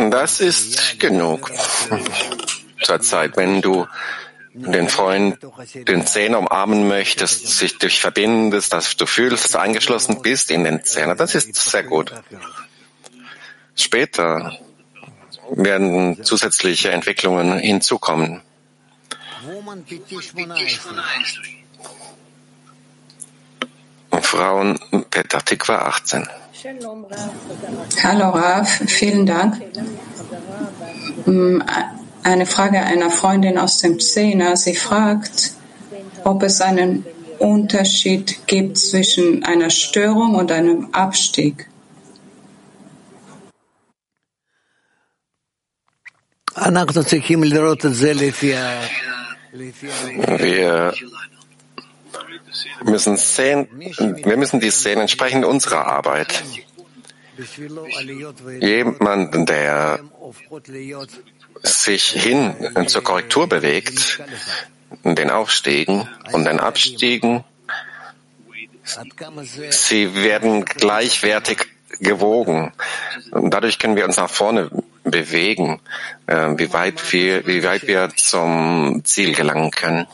[0.09, 1.51] Das ist genug
[2.83, 3.37] zur Zeit.
[3.37, 3.85] Wenn du
[4.53, 5.37] den Freund,
[5.73, 10.63] den Zehner umarmen möchtest, sich dich verbindest, dass du fühlst, dass du eingeschlossen bist in
[10.63, 12.13] den Zehner, das ist sehr gut.
[13.75, 14.57] Später
[15.51, 18.41] werden zusätzliche Entwicklungen hinzukommen.
[24.21, 24.79] Frauen
[25.11, 26.27] Peter Tikva 18.
[28.03, 29.61] Hallo Raf, vielen Dank.
[31.25, 31.61] Mm,
[32.23, 34.57] eine Frage einer Freundin aus dem Zehner.
[34.57, 35.51] Sie fragt,
[36.23, 37.05] ob es einen
[37.37, 41.69] Unterschied gibt zwischen einer Störung und einem Abstieg.
[48.41, 48.79] Wir
[52.83, 56.43] müssen sehen, wir müssen dies sehen entsprechend unserer Arbeit.
[58.61, 59.99] Jemand, der
[61.63, 62.55] sich hin
[62.87, 64.21] zur Korrektur bewegt,
[65.03, 67.43] den Aufstiegen und den Abstiegen,
[69.69, 71.65] sie werden gleichwertig
[71.99, 72.71] gewogen.
[73.31, 74.69] Dadurch können wir uns nach vorne
[75.04, 75.80] bewegen,
[76.26, 80.06] äh, wie weit wir, wie weit wir zum Ziel gelangen können.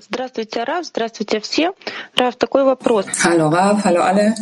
[0.00, 0.86] Здравствуйте, Раф.
[0.86, 1.72] Здравствуйте все.
[2.16, 3.06] Раф, такой вопрос.
[3.22, 4.34] Hallo Raf, hallo alle.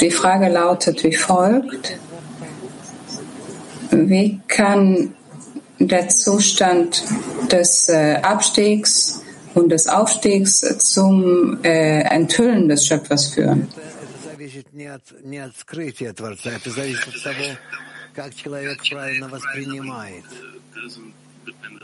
[0.00, 1.98] Die Frage lautet wie folgt.
[3.90, 5.14] Wie kann
[5.78, 7.02] der Zustand
[7.50, 9.22] des äh, Abstiegs
[9.54, 13.68] und des Aufstiegs zum äh, Enthüllen des Schöpfers führen?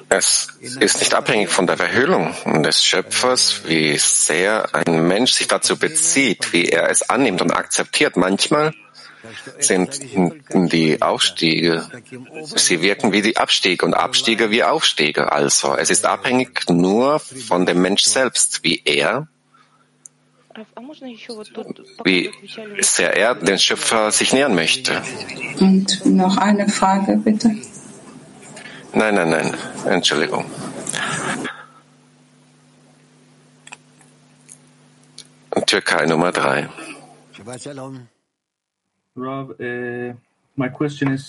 [0.10, 2.34] Es ist nicht abhängig von der Verhüllung
[2.64, 8.16] des Schöpfers, wie sehr ein Mensch sich dazu bezieht, wie er es annimmt und akzeptiert.
[8.16, 8.74] Manchmal
[9.60, 10.00] sind
[10.54, 11.90] die Aufstiege,
[12.44, 15.32] sie wirken wie die Abstiege und Abstiege wie Aufstiege.
[15.32, 19.28] Also es ist abhängig nur von dem Mensch selbst, wie er
[22.04, 22.32] wie
[22.80, 25.02] sehr er den Schöpfer sich nähern möchte.
[25.60, 27.50] Und noch eine Frage, bitte.
[28.94, 29.54] Nein, nein, nein,
[29.86, 30.46] Entschuldigung.
[35.66, 36.70] Türkei Nummer drei.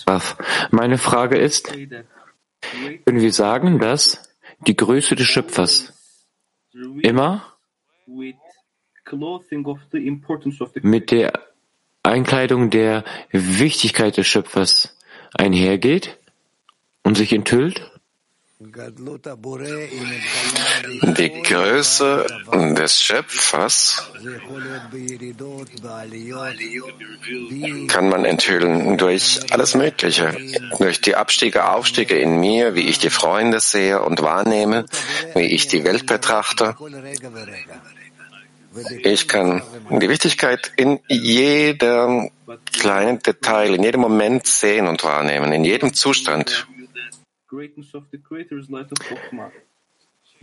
[0.06, 0.36] Rav,
[0.70, 4.22] meine Frage ist, können wir sagen, dass
[4.66, 5.92] die Größe des Schöpfers
[7.02, 7.56] immer
[10.82, 11.32] mit der
[12.02, 14.96] Einkleidung der Wichtigkeit des Schöpfers
[15.34, 16.18] einhergeht
[17.02, 17.90] und sich enthüllt?
[21.18, 22.26] Die Größe
[22.78, 24.10] des Schöpfers
[27.88, 30.34] kann man enthüllen durch alles Mögliche,
[30.78, 34.86] durch die Abstiege, Aufstiege in mir, wie ich die Freunde sehe und wahrnehme,
[35.34, 36.74] wie ich die Welt betrachte.
[39.02, 42.30] Ich kann die Wichtigkeit in jedem
[42.72, 46.66] kleinen Detail, in jedem Moment sehen und wahrnehmen, in jedem Zustand.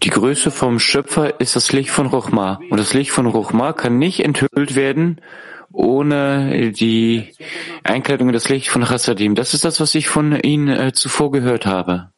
[0.04, 2.60] Die Größe vom Schöpfer ist das Licht von Rochma.
[2.69, 5.22] Und das Licht von Rochma kann nicht enthüllt werden
[5.74, 7.34] ohne die
[7.84, 9.36] Einkleidung in das Licht von Chassadim.
[9.36, 12.12] Das ist das, was ich von Ihnen äh, zuvor gehört habe.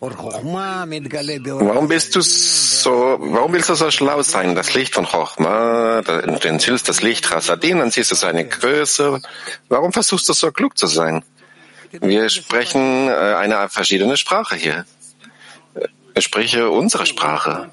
[0.00, 4.54] Warum bist du so, warum willst du so schlau sein?
[4.54, 9.20] Das Licht von Chochma, du enthüllst das Licht Chassadim, dann siehst du seine Größe.
[9.68, 11.24] Warum versuchst du so klug zu sein?
[11.90, 14.84] Wir sprechen äh, eine verschiedene Sprache hier.
[16.14, 17.70] Ich spreche unsere Sprache.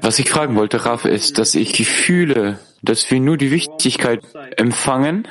[0.00, 4.22] Was ich fragen wollte, Raf, ist, dass ich fühle, dass wir nur die Wichtigkeit
[4.56, 5.28] empfangen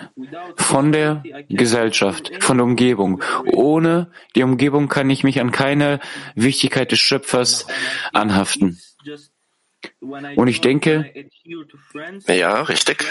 [0.56, 3.22] von der Gesellschaft, von der Umgebung.
[3.46, 6.00] Ohne die Umgebung kann ich mich an keine
[6.36, 7.68] Wichtigkeit des Schöpfers
[8.14, 8.80] anhaften.
[10.36, 11.12] Und ich denke,
[12.28, 13.06] ja, richtig.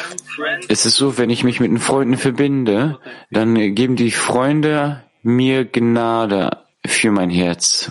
[0.69, 2.99] Es ist so, wenn ich mich mit den Freunden verbinde,
[3.31, 7.91] dann geben die Freunde mir Gnade für mein Herz.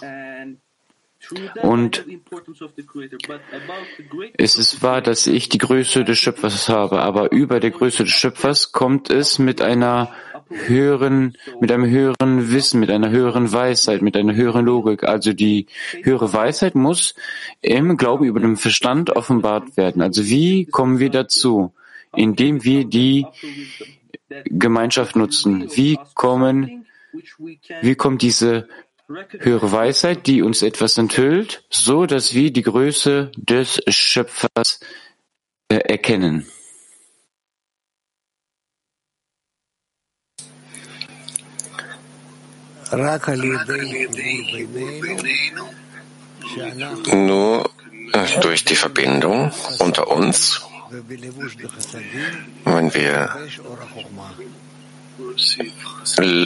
[1.62, 2.06] Und
[4.38, 8.14] es ist wahr, dass ich die Größe des Schöpfers habe, aber über der Größe des
[8.14, 10.14] Schöpfers kommt es mit einer
[10.50, 15.04] höheren, mit einem höheren Wissen, mit einer höheren Weisheit, mit einer höheren Logik.
[15.04, 15.68] Also die
[16.04, 17.16] höhere Weisheit muss
[17.62, 20.02] im Glauben über den Verstand offenbart werden.
[20.02, 21.74] Also wie kommen wir dazu?
[22.16, 23.26] Indem wir die
[24.46, 25.70] Gemeinschaft nutzen.
[25.74, 26.86] Wie kommen,
[27.82, 28.68] wie kommt diese
[29.40, 34.80] höhere Weisheit, die uns etwas enthüllt, so dass wir die Größe des Schöpfers
[35.70, 36.48] äh, erkennen.
[47.12, 47.70] Nur
[48.14, 50.62] äh, durch die Verbindung unter uns,
[52.66, 53.36] wenn wir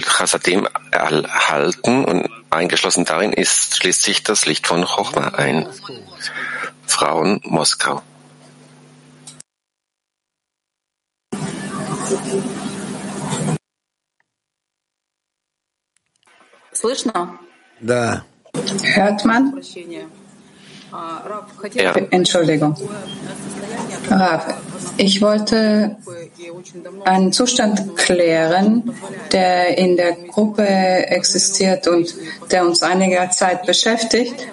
[0.03, 5.69] Chasadim erhalten und eingeschlossen darin ist, schließt sich das Licht von Chochma ein.
[6.87, 8.03] Frauen Moskau.
[16.73, 17.39] Слышно?
[17.81, 18.25] Да.
[18.83, 19.63] Hört man?
[21.74, 21.96] Ja.
[22.12, 22.76] Entschuldigung.
[24.98, 25.98] Ich wollte
[27.06, 28.94] einen Zustand klären,
[29.32, 32.14] der in der Gruppe existiert und
[32.52, 34.48] der uns einige Zeit beschäftigt.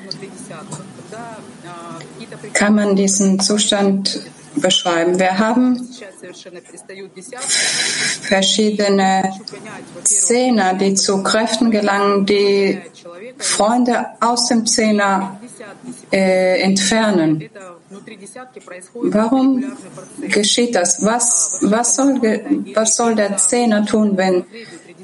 [2.53, 4.21] Kann man diesen Zustand
[4.57, 5.19] beschreiben?
[5.19, 5.89] Wir haben
[8.23, 9.33] verschiedene
[10.05, 12.81] Zehner, die zu Kräften gelangen, die
[13.39, 15.41] Freunde aus dem Zehner
[16.13, 17.49] äh, entfernen.
[18.95, 19.65] Warum
[20.21, 21.05] geschieht das?
[21.05, 22.21] Was, was, soll,
[22.75, 24.45] was soll der Zehner tun, wenn,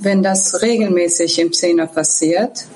[0.00, 2.66] wenn das regelmäßig im Zehner passiert?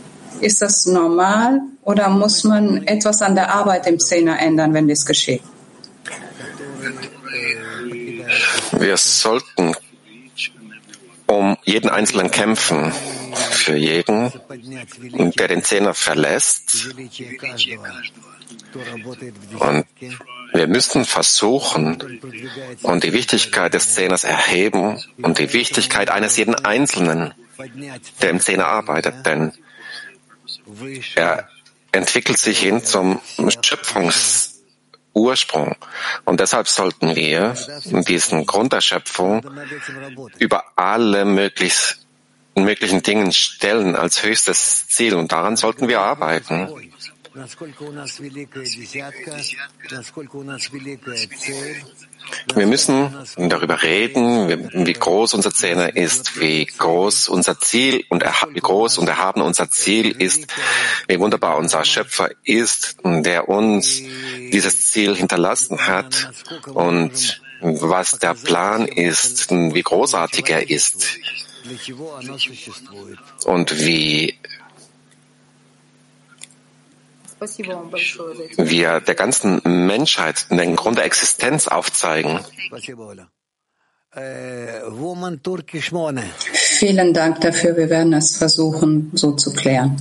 [0.40, 5.06] Ist das normal oder muss man etwas an der Arbeit im Zehner ändern, wenn das
[5.06, 5.42] geschieht?
[8.72, 9.74] Wir sollten
[11.26, 12.92] um jeden Einzelnen kämpfen,
[13.50, 14.32] für jeden,
[15.36, 16.94] der den Zehner verlässt.
[19.58, 19.86] Und
[20.52, 22.20] wir müssen versuchen
[22.82, 27.34] und die Wichtigkeit des Zehners erheben und die Wichtigkeit eines jeden Einzelnen,
[28.22, 29.52] der im Zehner arbeitet, denn
[31.14, 31.48] er
[31.92, 33.20] entwickelt sich hin zum
[33.62, 34.53] Schöpfungs
[35.14, 35.76] Ursprung.
[36.24, 37.54] Und deshalb sollten wir
[38.06, 39.42] diesen Grund der Schöpfung
[40.38, 42.04] über alle möglichst
[42.56, 46.68] möglichen Dingen stellen als höchstes Ziel und daran sollten wir arbeiten.
[52.54, 58.60] Wir müssen darüber reden, wie groß unser Zehner ist, wie groß unser Ziel und wie
[58.60, 60.46] groß und erhaben unser Ziel ist,
[61.08, 64.02] wie wunderbar unser Schöpfer ist, der uns
[64.52, 66.30] dieses Ziel hinterlassen hat
[66.72, 71.06] und was der Plan ist, wie großartig er ist.
[73.46, 74.38] Und wie
[78.56, 82.40] wir der ganzen Menschheit den Grund der Existenz aufzeigen.
[86.52, 87.76] Vielen Dank dafür.
[87.76, 89.96] Wir werden es versuchen, so zu klären.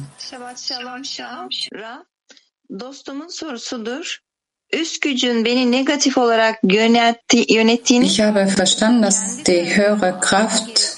[8.03, 10.97] Ich habe verstanden, dass die höhere Kraft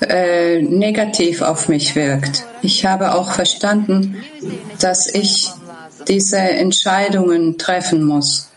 [0.00, 2.46] äh, negativ auf mich wirkt.
[2.62, 4.22] Ich habe auch verstanden,
[4.78, 5.50] dass ich
[6.08, 8.50] diese Entscheidungen treffen muss.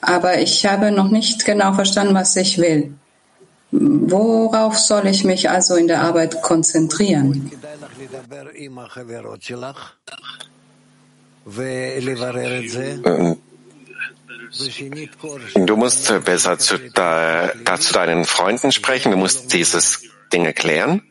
[0.00, 2.94] Aber ich habe noch nicht genau verstanden, was ich will.
[3.72, 7.50] Worauf soll ich mich also in der Arbeit konzentrieren?
[15.54, 21.02] Du musst besser zu, da, da zu deinen Freunden sprechen, du musst dieses Ding erklären.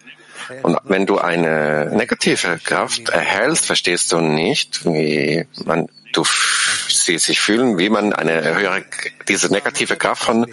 [0.63, 6.23] Und wenn du eine negative Kraft erhältst, verstehst du nicht, wie man, du
[6.89, 8.83] sie sich fühlen, wie man eine höhere,
[9.27, 10.47] diese negative Kraft von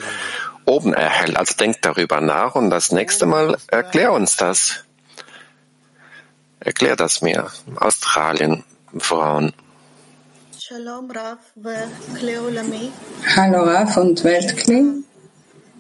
[0.65, 1.37] oben erhält.
[1.37, 4.85] Also denk darüber nach und das nächste Mal erklär uns das.
[6.61, 7.51] Erklär das mir.
[7.77, 8.65] Australien,
[8.99, 9.53] Frauen.
[13.37, 15.05] Hallo Raf und Weltkli.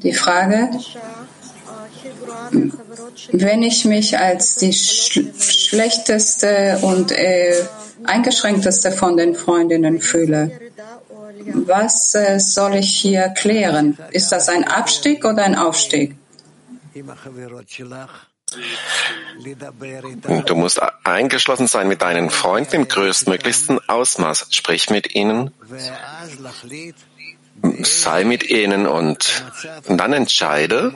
[0.03, 0.71] Die Frage,
[3.33, 7.65] wenn ich mich als die sch schlechteste und äh,
[8.05, 10.61] eingeschränkteste von den Freundinnen fühle,
[11.67, 13.99] was äh, soll ich hier klären?
[14.11, 16.17] Ist das ein Abstieg oder ein Aufstieg?
[20.47, 24.49] Du musst eingeschlossen sein mit deinen Freunden im größtmöglichsten Ausmaß.
[24.51, 25.51] Sprich mit ihnen,
[27.83, 29.45] sei mit ihnen und
[29.89, 30.93] dann entscheide,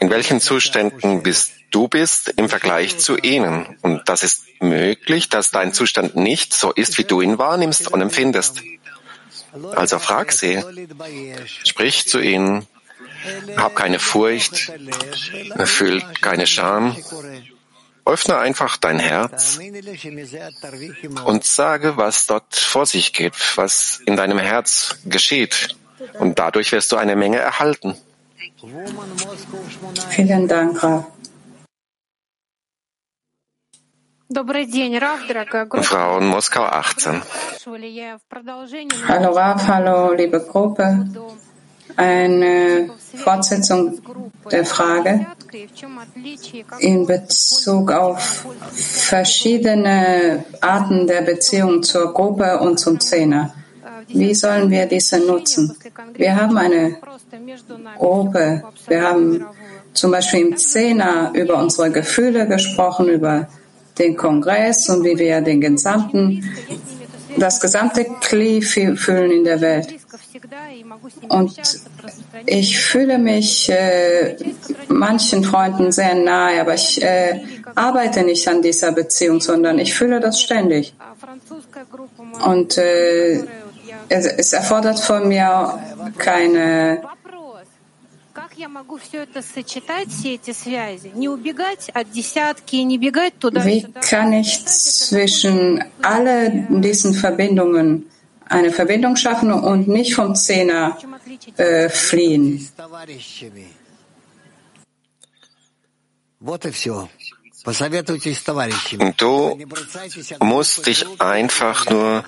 [0.00, 3.76] in welchen Zuständen bist du bist im Vergleich zu ihnen.
[3.82, 8.00] Und das ist möglich, dass dein Zustand nicht so ist, wie du ihn wahrnimmst und
[8.00, 8.62] empfindest.
[9.74, 10.62] Also frag sie,
[11.64, 12.66] sprich zu ihnen,
[13.56, 14.72] hab keine Furcht,
[15.64, 16.96] fühl keine Scham,
[18.08, 19.58] öffne einfach dein Herz
[21.24, 25.76] und sage, was dort vor sich geht, was in deinem Herz geschieht.
[26.18, 27.94] Und dadurch wirst du eine Menge erhalten.
[30.10, 31.04] Vielen Dank, Raf.
[35.82, 37.22] Frauen Moskau 18.
[39.08, 41.08] Hallo Raf, hallo liebe Gruppe.
[41.96, 44.00] Eine Fortsetzung
[44.50, 45.26] der Frage
[46.78, 53.54] in Bezug auf verschiedene Arten der Beziehung zur Gruppe und zum Zehner.
[54.08, 55.76] Wie sollen wir diese nutzen?
[56.14, 56.96] Wir haben eine
[57.98, 58.62] Gruppe.
[58.86, 59.44] Wir haben
[59.92, 63.48] zum Beispiel im Zehner über unsere Gefühle gesprochen, über
[63.98, 66.44] den Kongress und wie wir den gesamten,
[67.36, 69.94] das gesamte Kli fühlen in der Welt.
[71.28, 71.60] Und
[72.46, 74.36] ich fühle mich äh,
[74.88, 77.40] manchen Freunden sehr nahe, aber ich äh,
[77.74, 80.94] arbeite nicht an dieser Beziehung, sondern ich fühle das ständig.
[82.44, 83.44] Und äh,
[84.08, 85.78] es, es erfordert von mir
[86.16, 87.02] keine
[93.64, 98.06] wie kann ich zwischen all diesen Verbindungen
[98.48, 100.98] eine Verbindung schaffen und nicht vom Zehner
[101.56, 102.68] äh, fliehen?
[109.16, 109.58] Du
[110.40, 112.24] musst dich einfach nur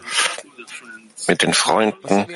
[1.29, 2.27] mit den Freunden.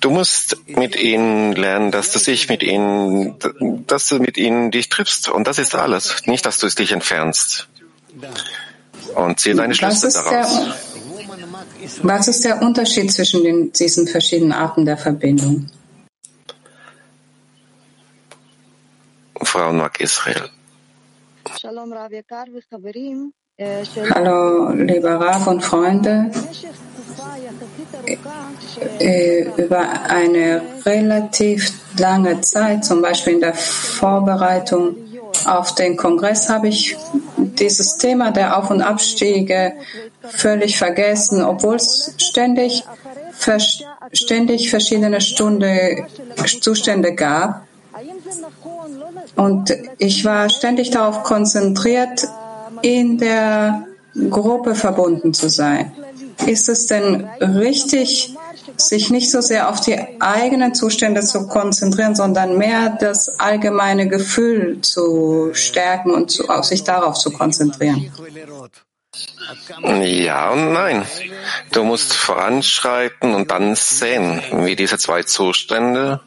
[0.00, 3.36] Du musst mit ihnen lernen, dass du dich mit ihnen,
[3.86, 5.28] dass du mit ihnen dich triffst.
[5.28, 6.26] Und das ist alles.
[6.26, 7.68] Nicht, dass du es dich entfernst.
[9.14, 10.54] Und zieh deine Schlüsse daraus.
[10.54, 10.74] Der,
[12.02, 15.66] was ist der Unterschied zwischen den, diesen verschiedenen Arten der Verbindung?
[19.42, 20.50] Frau Noak Israel.
[24.14, 26.30] Hallo, lieber Rav und Freunde.
[28.98, 34.96] äh, über eine relativ lange Zeit, zum Beispiel in der Vorbereitung
[35.46, 36.96] auf den Kongress, habe ich
[37.36, 39.74] dieses Thema der Auf- und Abstiege
[40.22, 42.84] völlig vergessen, obwohl es ständig,
[44.12, 46.06] ständig verschiedene Stunde,
[46.60, 47.66] Zustände gab.
[49.36, 52.26] Und ich war ständig darauf konzentriert,
[52.82, 53.86] in der
[54.30, 55.92] Gruppe verbunden zu sein.
[56.46, 58.34] Ist es denn richtig,
[58.76, 64.80] sich nicht so sehr auf die eigenen Zustände zu konzentrieren, sondern mehr das allgemeine Gefühl
[64.80, 68.10] zu stärken und zu, sich darauf zu konzentrieren?
[70.02, 71.04] Ja und nein.
[71.72, 76.20] Du musst voranschreiten und dann sehen, wie diese zwei Zustände,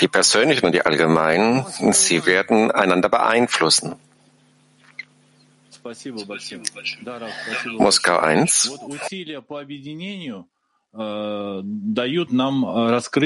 [0.00, 3.96] die persönlichen und die allgemeinen, sie werden einander beeinflussen.
[7.78, 8.78] Moskau 1.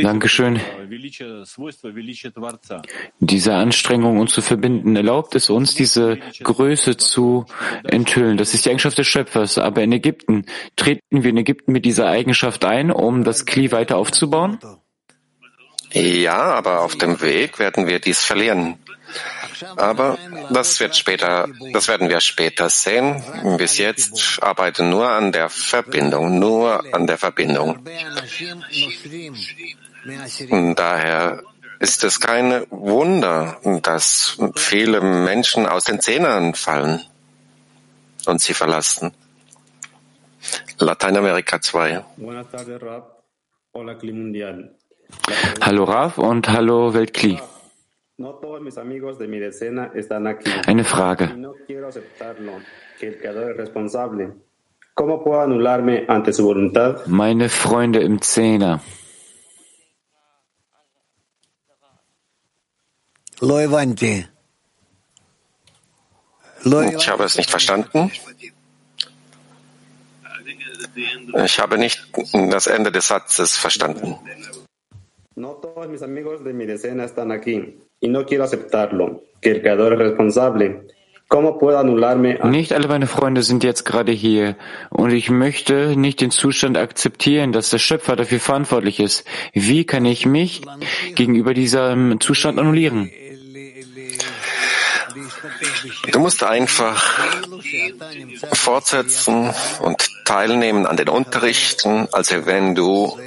[0.05, 0.61] Dankeschön.
[3.19, 7.47] Diese Anstrengung, uns zu verbinden, erlaubt es uns, diese Größe zu
[7.83, 8.37] enthüllen.
[8.37, 9.59] Das ist die Eigenschaft des Schöpfers.
[9.59, 10.45] Aber in Ägypten,
[10.77, 14.59] treten wir in Ägypten mit dieser Eigenschaft ein, um das Kli weiter aufzubauen?
[15.93, 18.77] Ja, aber auf dem Weg werden wir dies verlieren.
[19.77, 20.19] Aber
[20.51, 23.23] das wird später, das werden wir später sehen.
[23.59, 27.79] Bis jetzt arbeite nur an der Verbindung, nur an der Verbindung.
[30.77, 31.43] Daher
[31.79, 37.05] ist es kein Wunder, dass viele Menschen aus den Zehnern fallen
[38.27, 39.13] und sie verlassen.
[40.79, 42.05] Lateinamerika 2.
[45.61, 47.41] Hallo Rav und hallo Weltkli.
[50.67, 51.37] Eine Frage.
[57.07, 58.81] Meine Freunde im Zehner.
[66.99, 68.11] Ich habe es nicht verstanden.
[71.45, 72.09] Ich habe nicht
[72.51, 74.17] das Ende des Satzes verstanden.
[75.39, 79.62] No todos mis amigos de mi decena están aquí y no quiero aceptarlo, que el
[79.62, 80.86] Creador es responsable.
[81.28, 82.38] ¿Cómo puedo anularme?
[82.44, 84.57] Nicht alle meine Freunde sind jetzt gerade hier
[84.90, 89.26] und ich möchte nicht den Zustand akzeptieren, dass der Schöpfer dafür verantwortlich ist.
[89.53, 90.62] Wie kann ich mich
[91.16, 93.11] gegenüber diesem Zustand annullieren?
[96.12, 97.18] Du musst einfach
[98.53, 103.18] fortsetzen und teilnehmen an den Unterrichten, also wenn du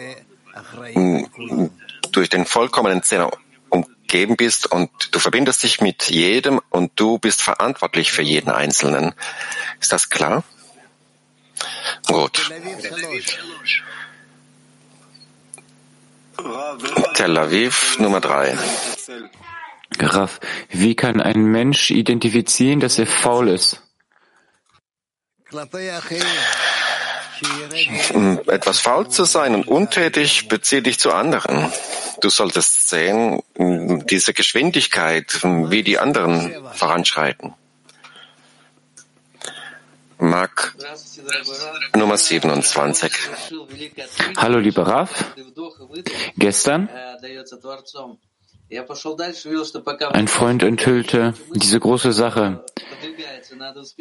[2.13, 3.29] durch den vollkommenen Zehner
[4.09, 9.13] umgeben bist und du verbindest dich mit jedem und du bist verantwortlich für jeden Einzelnen.
[9.79, 10.43] Ist das klar?
[12.07, 12.49] Gut.
[17.13, 18.57] Tel Aviv Nummer drei.
[19.99, 20.39] Raff,
[20.69, 23.83] wie kann ein Mensch identifizieren, dass er faul ist?
[28.47, 31.71] Etwas faul zu sein und untätig bezieht dich zu anderen.
[32.21, 37.53] Du solltest sehen, diese Geschwindigkeit, wie die anderen voranschreiten.
[40.17, 40.75] Mark
[41.95, 43.11] Nummer 27.
[44.35, 45.33] Hallo, lieber Raf.
[46.35, 46.89] Gestern
[50.11, 52.63] ein Freund enthüllte diese große Sache,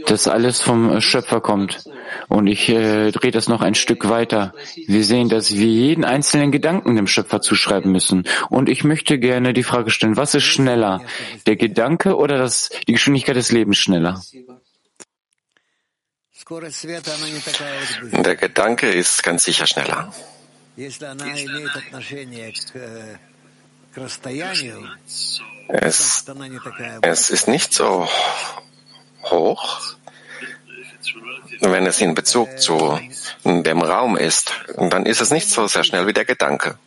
[0.06, 1.84] dass alles vom Schöpfer kommt.
[2.28, 4.52] Und ich äh, drehe das noch ein Stück weiter.
[4.86, 8.24] Wir sehen, dass wir jeden einzelnen Gedanken dem Schöpfer zuschreiben müssen.
[8.50, 11.00] Und ich möchte gerne die Frage stellen, was ist schneller?
[11.46, 14.22] Der Gedanke oder das, die Geschwindigkeit des Lebens schneller?
[18.12, 20.12] Der Gedanke ist ganz sicher schneller.
[25.68, 26.22] Es,
[27.02, 28.08] es ist nicht so
[29.24, 29.80] hoch,
[31.60, 32.98] wenn es in Bezug zu
[33.44, 34.52] dem Raum ist.
[34.76, 36.78] dann ist es nicht so sehr schnell wie der Gedanke.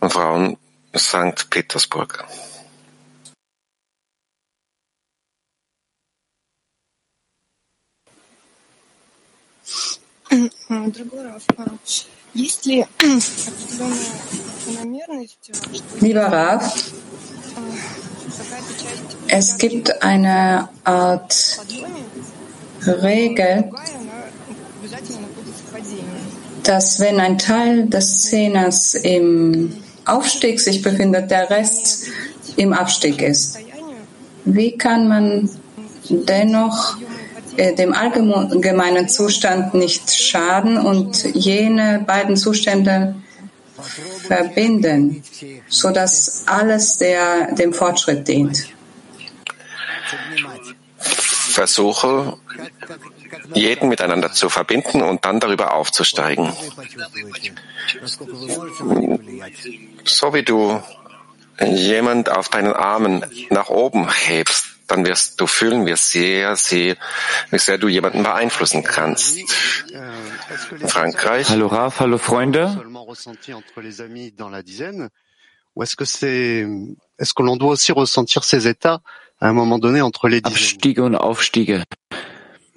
[0.00, 0.56] Und Frauen
[0.96, 1.50] St.
[1.50, 2.24] Petersburg.
[16.00, 16.92] Lieber Raf,
[19.26, 21.60] es gibt eine Art
[22.86, 23.72] Regel,
[26.62, 32.06] dass wenn ein Teil des Zehners im Aufstieg sich befindet, der Rest
[32.56, 33.58] im Abstieg ist.
[34.44, 35.50] Wie kann man
[36.08, 36.98] dennoch
[37.58, 43.16] dem allgemeinen Zustand nicht schaden und jene beiden Zustände
[44.26, 45.22] verbinden,
[45.68, 48.68] sodass alles der, dem Fortschritt dient.
[50.98, 52.38] Versuche,
[53.54, 56.52] jeden miteinander zu verbinden und dann darüber aufzusteigen.
[60.04, 60.80] So wie du
[61.66, 66.96] jemand auf deinen Armen nach oben hebst, dann wirst du fühlen, wie sehr, sehr,
[67.50, 69.38] wie sehr du jemanden beeinflussen kannst.
[69.38, 71.48] In Frankreich.
[71.50, 72.76] Hallo Raf, hallo Freunde.
[75.74, 76.66] Ou est-ce que c'est,
[77.18, 79.00] est-ce que l'on doit aussi ressentir ces états
[79.38, 81.84] à un moment donné entre les Abstiege und Aufstiege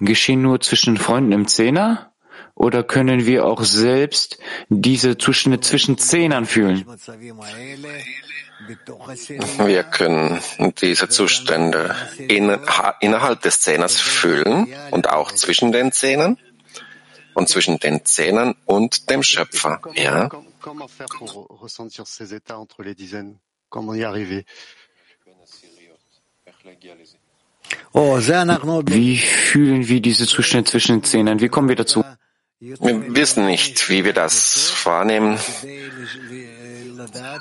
[0.00, 2.12] geschehen nur zwischen Freunden im Zehner?
[2.54, 4.38] Oder können wir auch selbst
[4.68, 6.84] diese Zustände zwischen Zehnern fühlen?
[9.66, 10.40] Wir können
[10.80, 12.56] diese Zustände in,
[13.00, 16.38] innerhalb des Zehners fühlen und auch zwischen den Zehnern
[17.34, 19.80] und zwischen den Zehnern und dem Schöpfer.
[19.94, 20.30] Ja.
[27.94, 31.40] Wie fühlen wir diese Zustände zwischen den Zehnern?
[31.40, 32.04] Wie kommen wir dazu?
[32.60, 35.36] Wir wissen nicht, wie wir das wahrnehmen.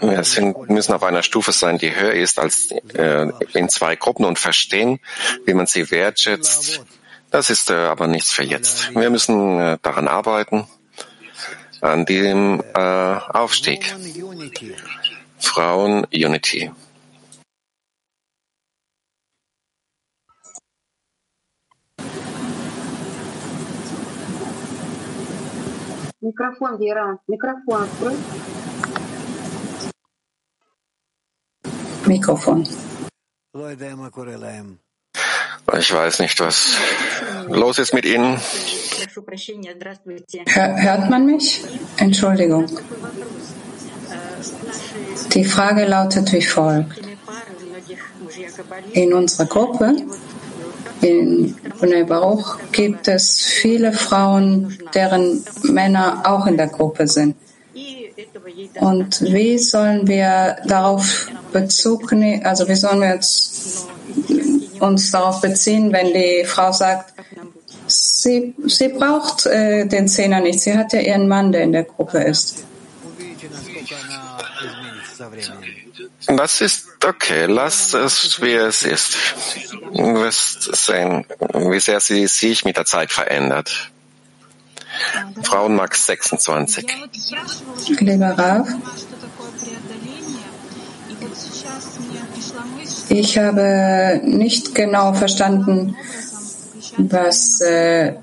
[0.01, 4.25] Wir sind, müssen auf einer Stufe sein, die höher ist als äh, in zwei Gruppen
[4.25, 5.01] und verstehen,
[5.45, 6.83] wie man sie wertschätzt.
[7.31, 8.95] Das ist äh, aber nichts für jetzt.
[8.95, 10.67] Wir müssen äh, daran arbeiten,
[11.81, 13.95] an dem äh, Aufstieg.
[15.39, 16.71] Frauen Unity.
[26.21, 27.19] Микрофон, Вера.
[27.29, 28.17] Микрофон открой.
[32.12, 32.68] Mikrofon.
[35.80, 36.58] Ich weiß nicht, was
[37.48, 38.38] los ist mit Ihnen.
[40.48, 41.64] Hör, hört man mich?
[41.98, 42.66] Entschuldigung.
[45.34, 47.00] Die Frage lautet wie folgt.
[48.92, 49.88] In unserer Gruppe,
[51.02, 53.24] in Bnei Baruch, gibt es
[53.62, 57.36] viele Frauen, deren Männer auch in der Gruppe sind.
[58.80, 63.14] Und wie sollen wir darauf Bezug nehmen, also wie sollen wir
[64.80, 67.14] uns, darauf beziehen, wenn die Frau sagt,
[67.88, 71.84] sie, sie braucht äh, den Zehner nicht, sie hat ja ihren Mann, der in der
[71.84, 72.66] Gruppe ist.
[76.28, 79.18] Das ist okay, lass es, wie es ist.
[79.94, 83.92] Du wirst sehen, wie sehr sie sich mit der Zeit verändert.
[85.44, 86.86] Frauenmax 26.
[88.00, 88.68] Lieber Rav,
[93.10, 95.96] ich habe nicht genau verstanden,
[96.98, 98.14] was äh,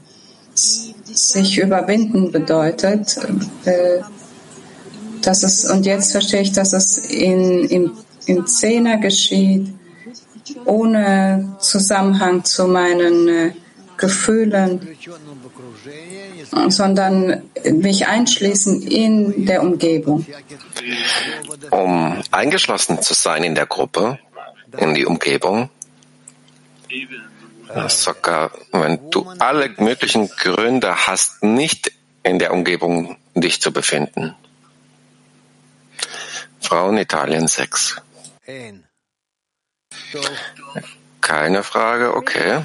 [0.54, 3.18] sich überwinden bedeutet.
[3.64, 4.00] Äh,
[5.22, 7.90] dass es, und jetzt verstehe ich, dass es in, in,
[8.26, 9.74] in Zehner geschieht,
[10.64, 13.52] ohne Zusammenhang zu meinen äh,
[13.96, 14.80] Gefühlen,
[16.68, 20.26] sondern mich einschließen in der Umgebung.
[21.70, 24.18] Um eingeschlossen zu sein in der Gruppe,
[24.76, 25.70] in die Umgebung,
[27.88, 31.92] sogar wenn du alle möglichen Gründe hast, nicht
[32.22, 34.34] in der Umgebung dich zu befinden.
[36.60, 37.96] Frauen Italien 6.
[41.20, 42.62] Keine Frage, okay.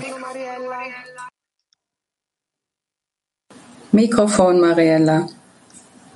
[3.93, 5.27] Mikrofon, Mariella.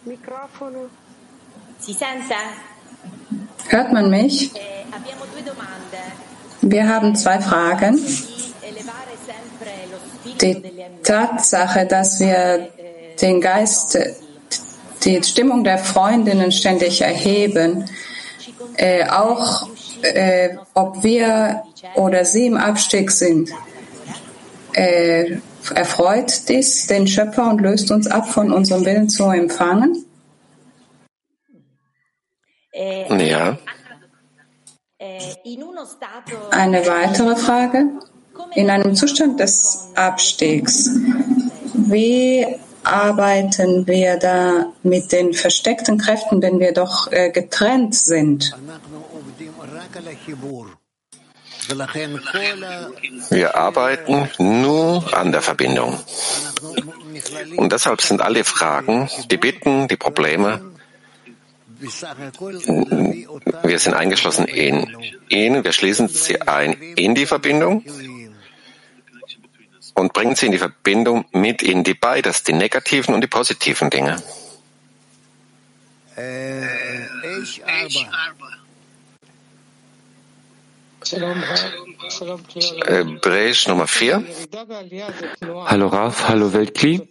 [0.04, 0.90] Microfono.
[1.80, 2.34] Si sente?
[3.70, 4.52] Hört man mich?
[6.62, 8.00] Wir haben zwei Fragen.
[10.42, 10.64] Die
[11.04, 12.68] Tatsache, dass wir
[13.22, 14.00] den Geist,
[15.04, 17.86] die Stimmung der Freundinnen ständig erheben,
[18.76, 19.70] äh, auch
[20.02, 21.62] äh, ob wir
[21.94, 23.52] oder sie im Abstieg sind,
[24.74, 25.38] äh,
[25.72, 30.06] erfreut dies den Schöpfer und löst uns ab von unserem Willen zu empfangen?
[32.74, 33.58] Ja.
[36.52, 37.86] Eine weitere Frage.
[38.56, 40.92] In einem Zustand des Abstiegs,
[41.74, 42.46] wie
[42.84, 48.56] arbeiten wir da mit den versteckten Kräften, wenn wir doch äh, getrennt sind?
[53.30, 56.00] Wir arbeiten nur an der Verbindung.
[57.56, 60.62] Und deshalb sind alle Fragen, die Bitten, die Probleme,
[63.64, 64.98] wir sind eingeschlossen in
[65.30, 67.84] ihnen, wir schließen sie ein in die Verbindung
[69.94, 73.90] und bringen sie in die Verbindung mit ihnen, die beides, die negativen und die positiven
[73.90, 74.22] Dinge.
[76.16, 76.66] Äh,
[77.42, 78.47] ich arbeite.
[82.86, 84.24] Hebräisch äh, Nummer 4.
[85.66, 87.08] Hallo Raf, hallo Weltkli.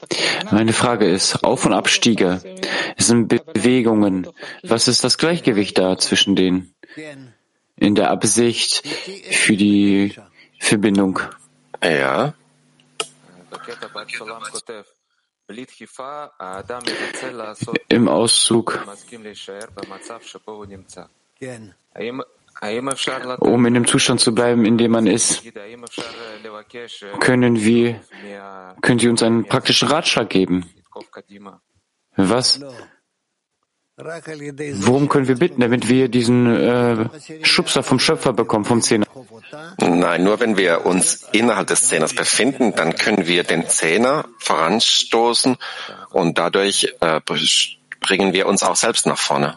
[0.50, 2.40] Meine Frage ist, Auf- und Abstiege,
[2.96, 4.28] sind Bewegungen.
[4.62, 6.74] Was ist das Gleichgewicht da zwischen denen?
[7.76, 8.82] In der Absicht
[9.30, 10.14] für die
[10.58, 11.20] Verbindung.
[11.82, 12.34] Ja.
[17.88, 18.80] Im Auszug
[23.40, 25.42] um in dem Zustand zu bleiben, in dem man ist,
[27.20, 28.00] können wir,
[28.80, 30.70] können Sie uns einen praktischen Ratschlag geben?
[32.16, 32.60] Was?
[33.98, 37.08] Worum können wir bitten, damit wir diesen äh,
[37.42, 39.06] Schubser vom Schöpfer bekommen, vom Zehner?
[39.78, 45.56] Nein, nur wenn wir uns innerhalb des Zehners befinden, dann können wir den Zehner voranstoßen
[46.10, 47.20] und dadurch äh,
[48.00, 49.56] bringen wir uns auch selbst nach vorne.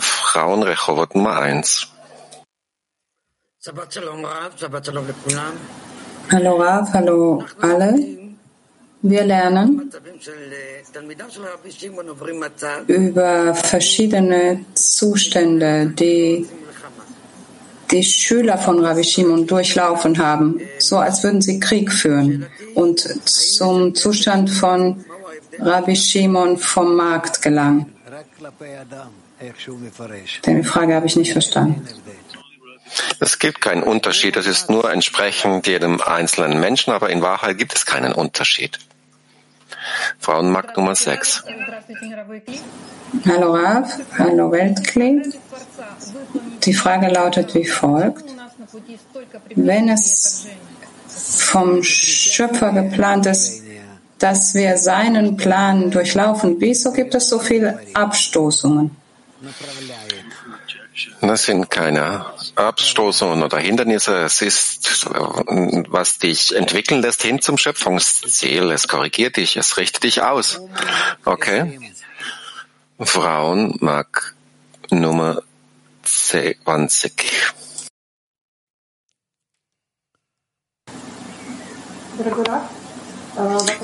[0.00, 1.88] Frauen Rechowot Nummer 1.
[6.30, 7.94] Hallo Rav, hallo alle.
[9.02, 9.90] Wir lernen
[12.88, 16.46] über verschiedene Zustände, die
[17.90, 22.46] die Schüler von Rabbi Shimon durchlaufen haben, so als würden sie Krieg führen.
[22.74, 25.04] Und zum Zustand von
[25.58, 27.95] Rabbi Shimon vom Markt gelangen.
[30.46, 31.88] Die Frage habe ich nicht verstanden.
[33.18, 37.74] Es gibt keinen Unterschied, es ist nur entsprechend jedem einzelnen Menschen, aber in Wahrheit gibt
[37.74, 38.78] es keinen Unterschied.
[40.18, 41.44] Frauenmarkt Nummer 6.
[43.26, 45.22] Hallo Rav, hallo Weltklee.
[46.64, 48.24] Die Frage lautet wie folgt.
[49.54, 50.46] Wenn es
[51.06, 53.62] vom Schöpfer geplant ist,
[54.18, 58.90] dass wir seinen Plan durchlaufen, wieso gibt es so viele Abstoßungen?
[61.20, 64.16] Das sind keine Abstoßungen oder Hindernisse.
[64.24, 68.70] Es ist, was dich entwickeln lässt hin zum Schöpfungsziel.
[68.70, 70.60] Es korrigiert dich, es richtet dich aus.
[71.24, 71.78] Okay?
[72.98, 74.34] Frauen mag
[74.90, 75.42] Nummer
[76.02, 77.12] 20.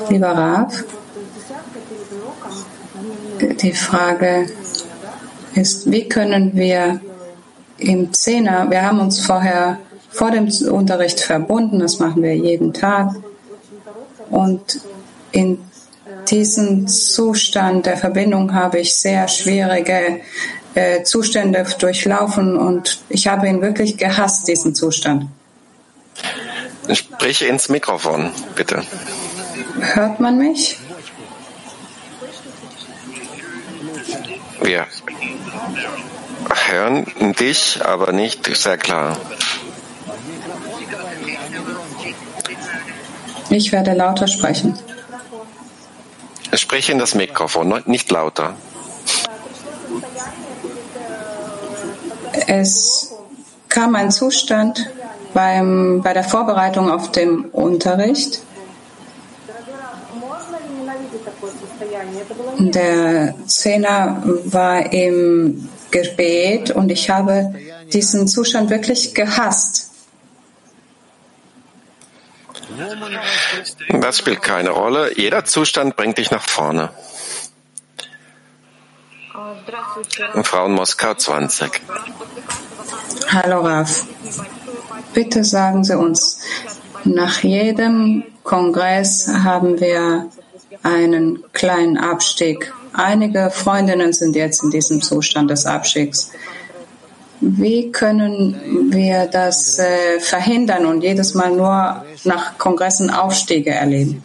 [0.09, 0.85] Lieber Rav,
[3.61, 4.47] die Frage
[5.55, 7.01] ist, wie können wir
[7.79, 9.79] im Zehner, wir haben uns vorher
[10.11, 13.15] vor dem Unterricht verbunden, das machen wir jeden Tag.
[14.31, 14.81] Und
[15.33, 15.59] in
[16.31, 20.21] diesem Zustand der Verbindung habe ich sehr schwierige
[20.75, 25.27] äh, Zustände durchlaufen und ich habe ihn wirklich gehasst, diesen Zustand.
[26.91, 28.83] Sprich ins Mikrofon, bitte.
[29.81, 30.79] Hört man mich?
[34.63, 34.87] Wir
[36.69, 37.07] hören
[37.39, 39.17] dich, aber nicht sehr klar.
[43.51, 44.79] Ich werde lauter sprechen.
[46.55, 48.55] Sprich in das Mikrofon, nicht lauter.
[52.47, 53.13] Es
[53.69, 54.91] kam ein Zustand
[55.35, 58.43] beim, bei der Vorbereitung auf den Unterricht.
[62.59, 67.55] Der Zehner war im Gebet und ich habe
[67.93, 69.91] diesen Zustand wirklich gehasst.
[74.01, 75.17] Das spielt keine Rolle.
[75.17, 76.91] Jeder Zustand bringt dich nach vorne.
[80.43, 81.81] Frauen Moskau 20.
[83.29, 84.07] Hallo Raf.
[85.15, 86.39] Bitte sagen Sie uns,
[87.05, 90.31] nach jedem Kongress haben wir
[90.83, 92.73] einen kleinen Abstieg.
[92.93, 96.31] Einige Freundinnen sind jetzt in diesem Zustand des Abstiegs.
[97.41, 104.23] Wie können wir das äh, verhindern und jedes Mal nur nach Kongressen Aufstiege erleben?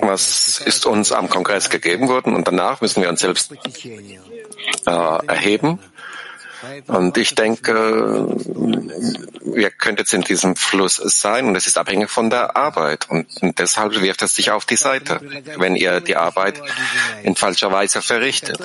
[0.00, 3.52] Was ist uns am Kongress gegeben worden und danach müssen wir uns selbst
[4.86, 5.78] äh, erheben.
[6.86, 8.26] Und ich denke,
[9.44, 13.08] wir könnten jetzt in diesem Fluss sein und es ist abhängig von der Arbeit.
[13.10, 15.20] Und, und deshalb wirft es sich auf die Seite,
[15.58, 16.60] wenn ihr die Arbeit
[17.22, 18.58] in falscher Weise verrichtet.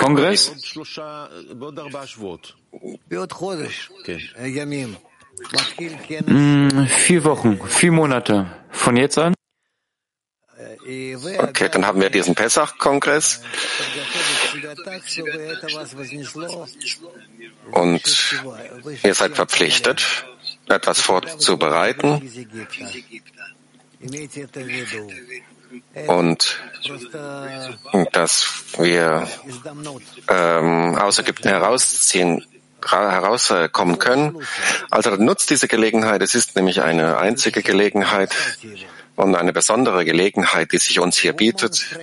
[0.00, 0.52] Kongress?
[6.26, 8.46] Hm, vier Wochen, vier Monate.
[8.70, 9.34] Von jetzt an?
[11.38, 13.42] Okay, dann haben wir diesen Pessach-Kongress.
[17.72, 18.34] Und
[19.02, 20.24] ihr seid verpflichtet,
[20.68, 22.22] etwas vorzubereiten
[26.06, 26.58] und
[28.12, 28.46] dass
[28.78, 29.28] wir
[30.28, 32.44] ähm, aus Ägypten herausziehen,
[32.82, 34.38] herauskommen können.
[34.90, 36.22] Also nutzt diese Gelegenheit.
[36.22, 38.34] Es ist nämlich eine einzige Gelegenheit
[39.16, 41.96] und eine besondere Gelegenheit, die sich uns hier bietet.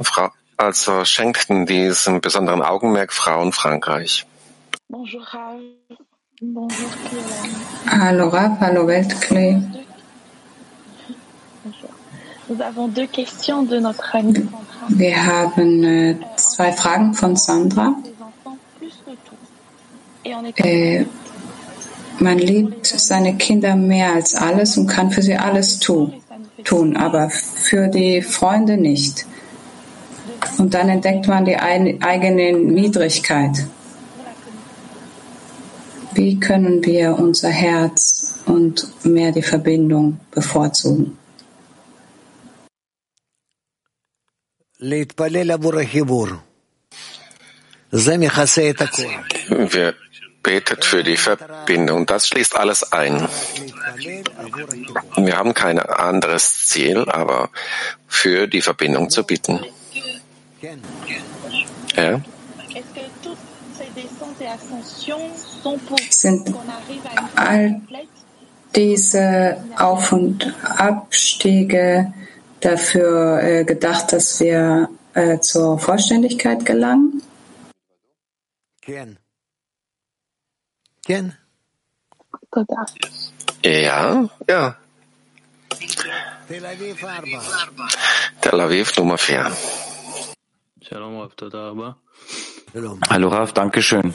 [0.00, 4.26] Frau, also schenkten diesen besonderen Augenmerk Frauen Frankreich.
[7.86, 9.62] Hallo Rav, hallo Weltklee.
[14.88, 17.94] Wir haben äh, zwei Fragen von Sandra.
[20.24, 21.04] Äh,
[22.18, 26.12] man liebt seine Kinder mehr als alles und kann für sie alles tu,
[26.64, 29.26] tun, aber für die Freunde nicht.
[30.58, 33.66] Und dann entdeckt man die ein, eigene Niedrigkeit.
[36.12, 41.16] Wie können wir unser Herz und mehr die Verbindung bevorzugen?
[49.48, 49.94] Wir
[50.42, 52.06] betet für die Verbindung.
[52.06, 53.28] Das schließt alles ein.
[55.16, 57.50] Wir haben kein anderes Ziel, aber
[58.06, 59.60] für die Verbindung zu bitten.
[61.96, 62.20] Ja?
[66.10, 66.54] Sind
[67.36, 67.80] all
[68.74, 72.12] diese Auf- und Abstiege
[72.60, 77.22] dafür äh, gedacht, dass wir äh, zur Vollständigkeit gelangen?
[83.64, 84.76] Ja, ja.
[88.40, 89.52] Tel Aviv Nummer 4.
[93.08, 94.12] Hallo Raf, danke schön.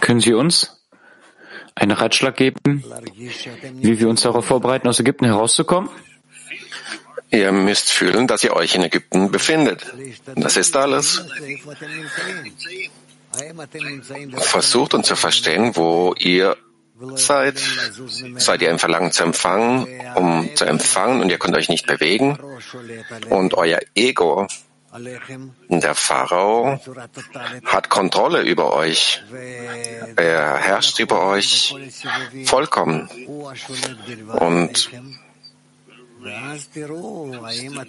[0.00, 0.86] Können Sie uns
[1.74, 2.84] einen Ratschlag geben,
[3.74, 5.90] wie wir uns darauf vorbereiten, aus Ägypten herauszukommen?
[7.30, 9.92] Ihr müsst fühlen, dass ihr euch in Ägypten befindet.
[10.36, 11.24] Das ist alles.
[14.38, 16.56] Versucht uns zu verstehen, wo ihr
[17.14, 17.60] seid.
[18.36, 22.38] Seid ihr im Verlangen zu empfangen, um zu empfangen und ihr könnt euch nicht bewegen.
[23.28, 24.46] Und euer Ego,
[25.68, 26.80] der Pharao,
[27.64, 29.22] hat Kontrolle über euch.
[30.16, 31.74] Er herrscht über euch
[32.46, 33.08] vollkommen.
[34.38, 34.90] Und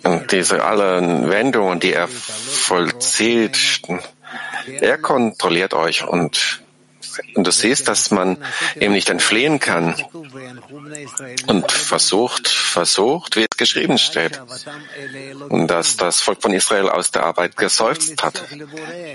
[0.03, 3.81] und diese allen Wendungen, die er vollzieht,
[4.81, 6.61] er kontrolliert euch und,
[7.35, 8.37] und du siehst, dass man
[8.79, 9.95] ihm nicht entfliehen kann.
[11.47, 14.41] Und versucht, versucht, wie es geschrieben steht,
[15.49, 18.43] dass das Volk von Israel aus der Arbeit geseufzt hat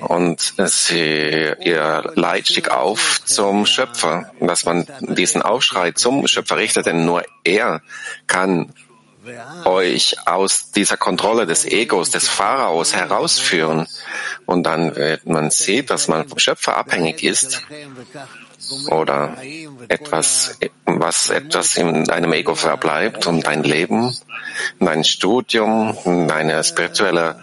[0.00, 6.86] und sie, ihr Leid stieg auf zum Schöpfer, dass man diesen Aufschrei zum Schöpfer richtet,
[6.86, 7.82] denn nur er
[8.26, 8.72] kann
[9.64, 13.86] euch aus dieser Kontrolle des Egos, des Pharaos herausführen.
[14.46, 17.62] Und dann wird man sehen, dass man vom Schöpfer abhängig ist
[18.90, 19.36] oder
[19.88, 24.16] etwas, was etwas in deinem Ego verbleibt und dein Leben,
[24.80, 25.96] dein Studium,
[26.28, 27.40] deine spirituelle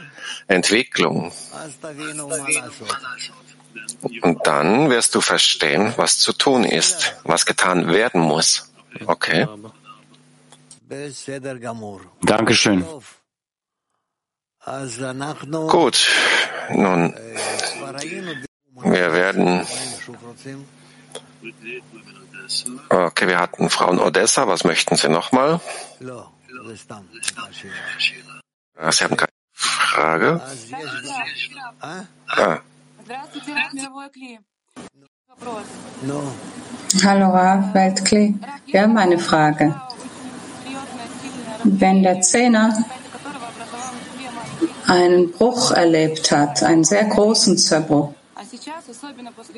[0.47, 1.31] Entwicklung.
[4.21, 8.71] Und dann wirst du verstehen, was zu tun ist, was getan werden muss.
[9.05, 9.47] Okay?
[12.21, 12.85] Dankeschön.
[15.69, 16.09] Gut,
[16.71, 17.15] nun,
[18.83, 19.65] wir werden.
[22.89, 24.47] Okay, wir hatten Frauen Odessa.
[24.47, 25.59] Was möchten Sie nochmal?
[28.91, 30.41] Sie haben keine Frage?
[31.81, 32.59] Ah.
[37.05, 38.33] Hallo, Rav Weltklee.
[38.65, 39.79] Wir haben eine Frage.
[41.71, 42.75] Wenn der Zehner
[44.87, 48.13] einen Bruch erlebt hat, einen sehr großen Zerbruch,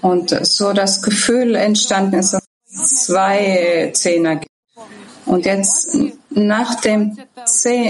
[0.02, 4.52] und so das Gefühl entstanden ist, dass es zwei Zehner gibt.
[5.26, 5.96] Und jetzt
[6.30, 7.18] nach dem,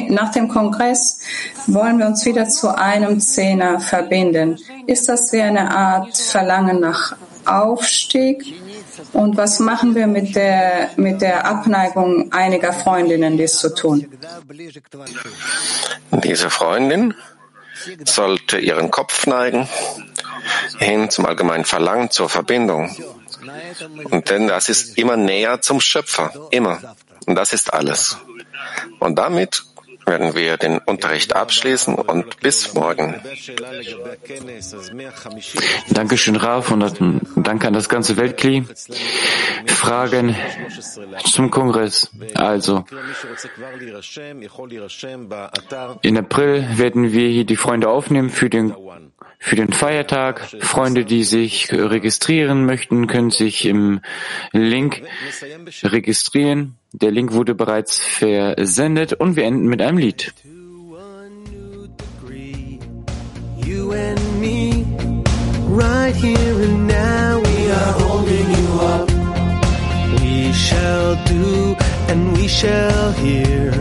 [0.09, 1.19] nach dem Kongress
[1.65, 4.59] wollen wir uns wieder zu einem Zehner verbinden.
[4.85, 7.15] Ist das wie eine Art Verlangen nach
[7.45, 8.43] Aufstieg?
[9.13, 14.07] Und was machen wir mit der, mit der Abneigung einiger Freundinnen, dies zu tun?
[16.11, 17.13] Diese Freundin
[18.05, 19.67] sollte ihren Kopf neigen
[20.79, 22.95] hin zum allgemeinen Verlangen, zur Verbindung.
[24.05, 26.79] Und denn das ist immer näher zum Schöpfer, immer.
[27.25, 28.17] Und das ist alles.
[28.99, 29.63] Und damit
[30.05, 33.15] werden wir den Unterricht abschließen und bis morgen.
[35.89, 38.65] Dankeschön, Ralf, und danke an das ganze Weltkli.
[39.65, 40.35] Fragen
[41.25, 42.09] zum Kongress.
[42.35, 42.83] Also,
[46.01, 48.73] in April werden wir hier die Freunde aufnehmen für den
[49.41, 50.47] für den Feiertag.
[50.59, 54.01] Freunde, die sich registrieren möchten, können sich im
[54.51, 55.01] Link
[55.83, 56.77] registrieren.
[56.93, 60.33] Der Link wurde bereits versendet und wir enden mit einem Lied.
[63.63, 64.85] You and me,
[65.69, 69.09] Right here and now we are holding you up.
[70.19, 71.75] We shall do
[72.09, 73.71] and we shall hear.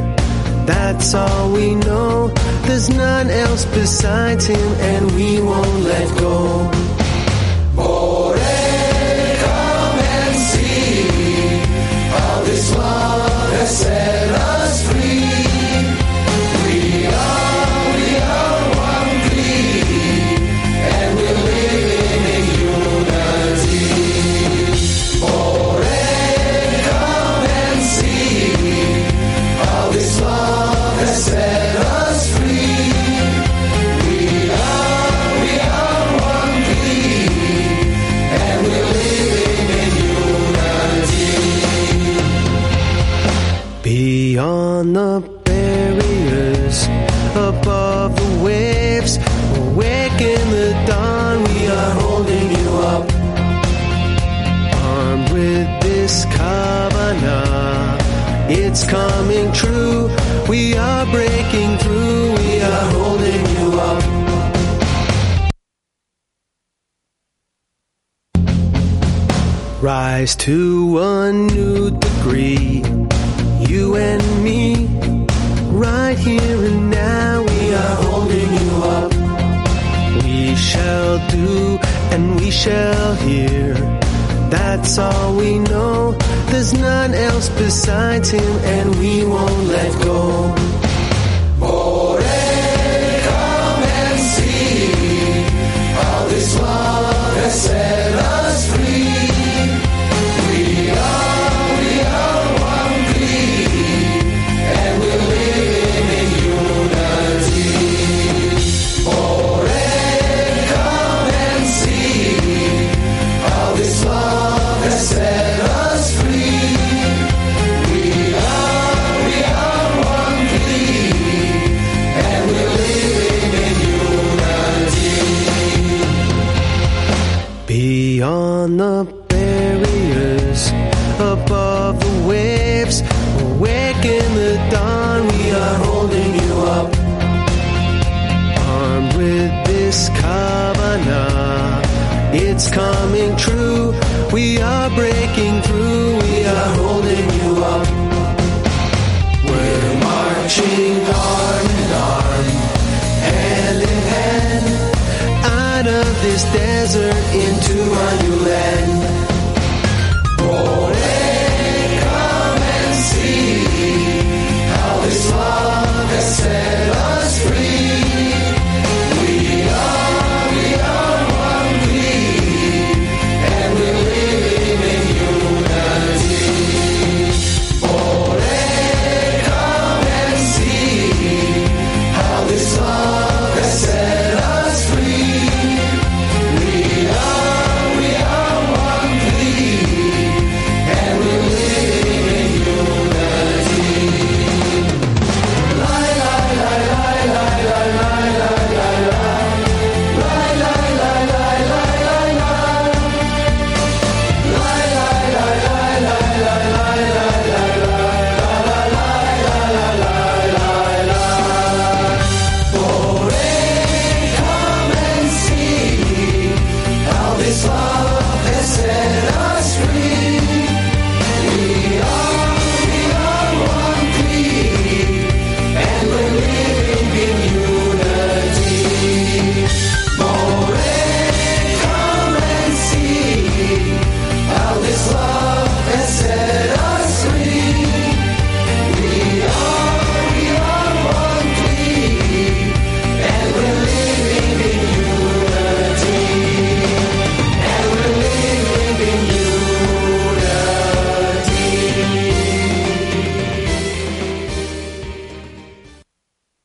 [0.66, 2.32] That's all we know.
[2.66, 6.70] There's none else besides him and we won't let go.
[7.76, 8.09] Oh.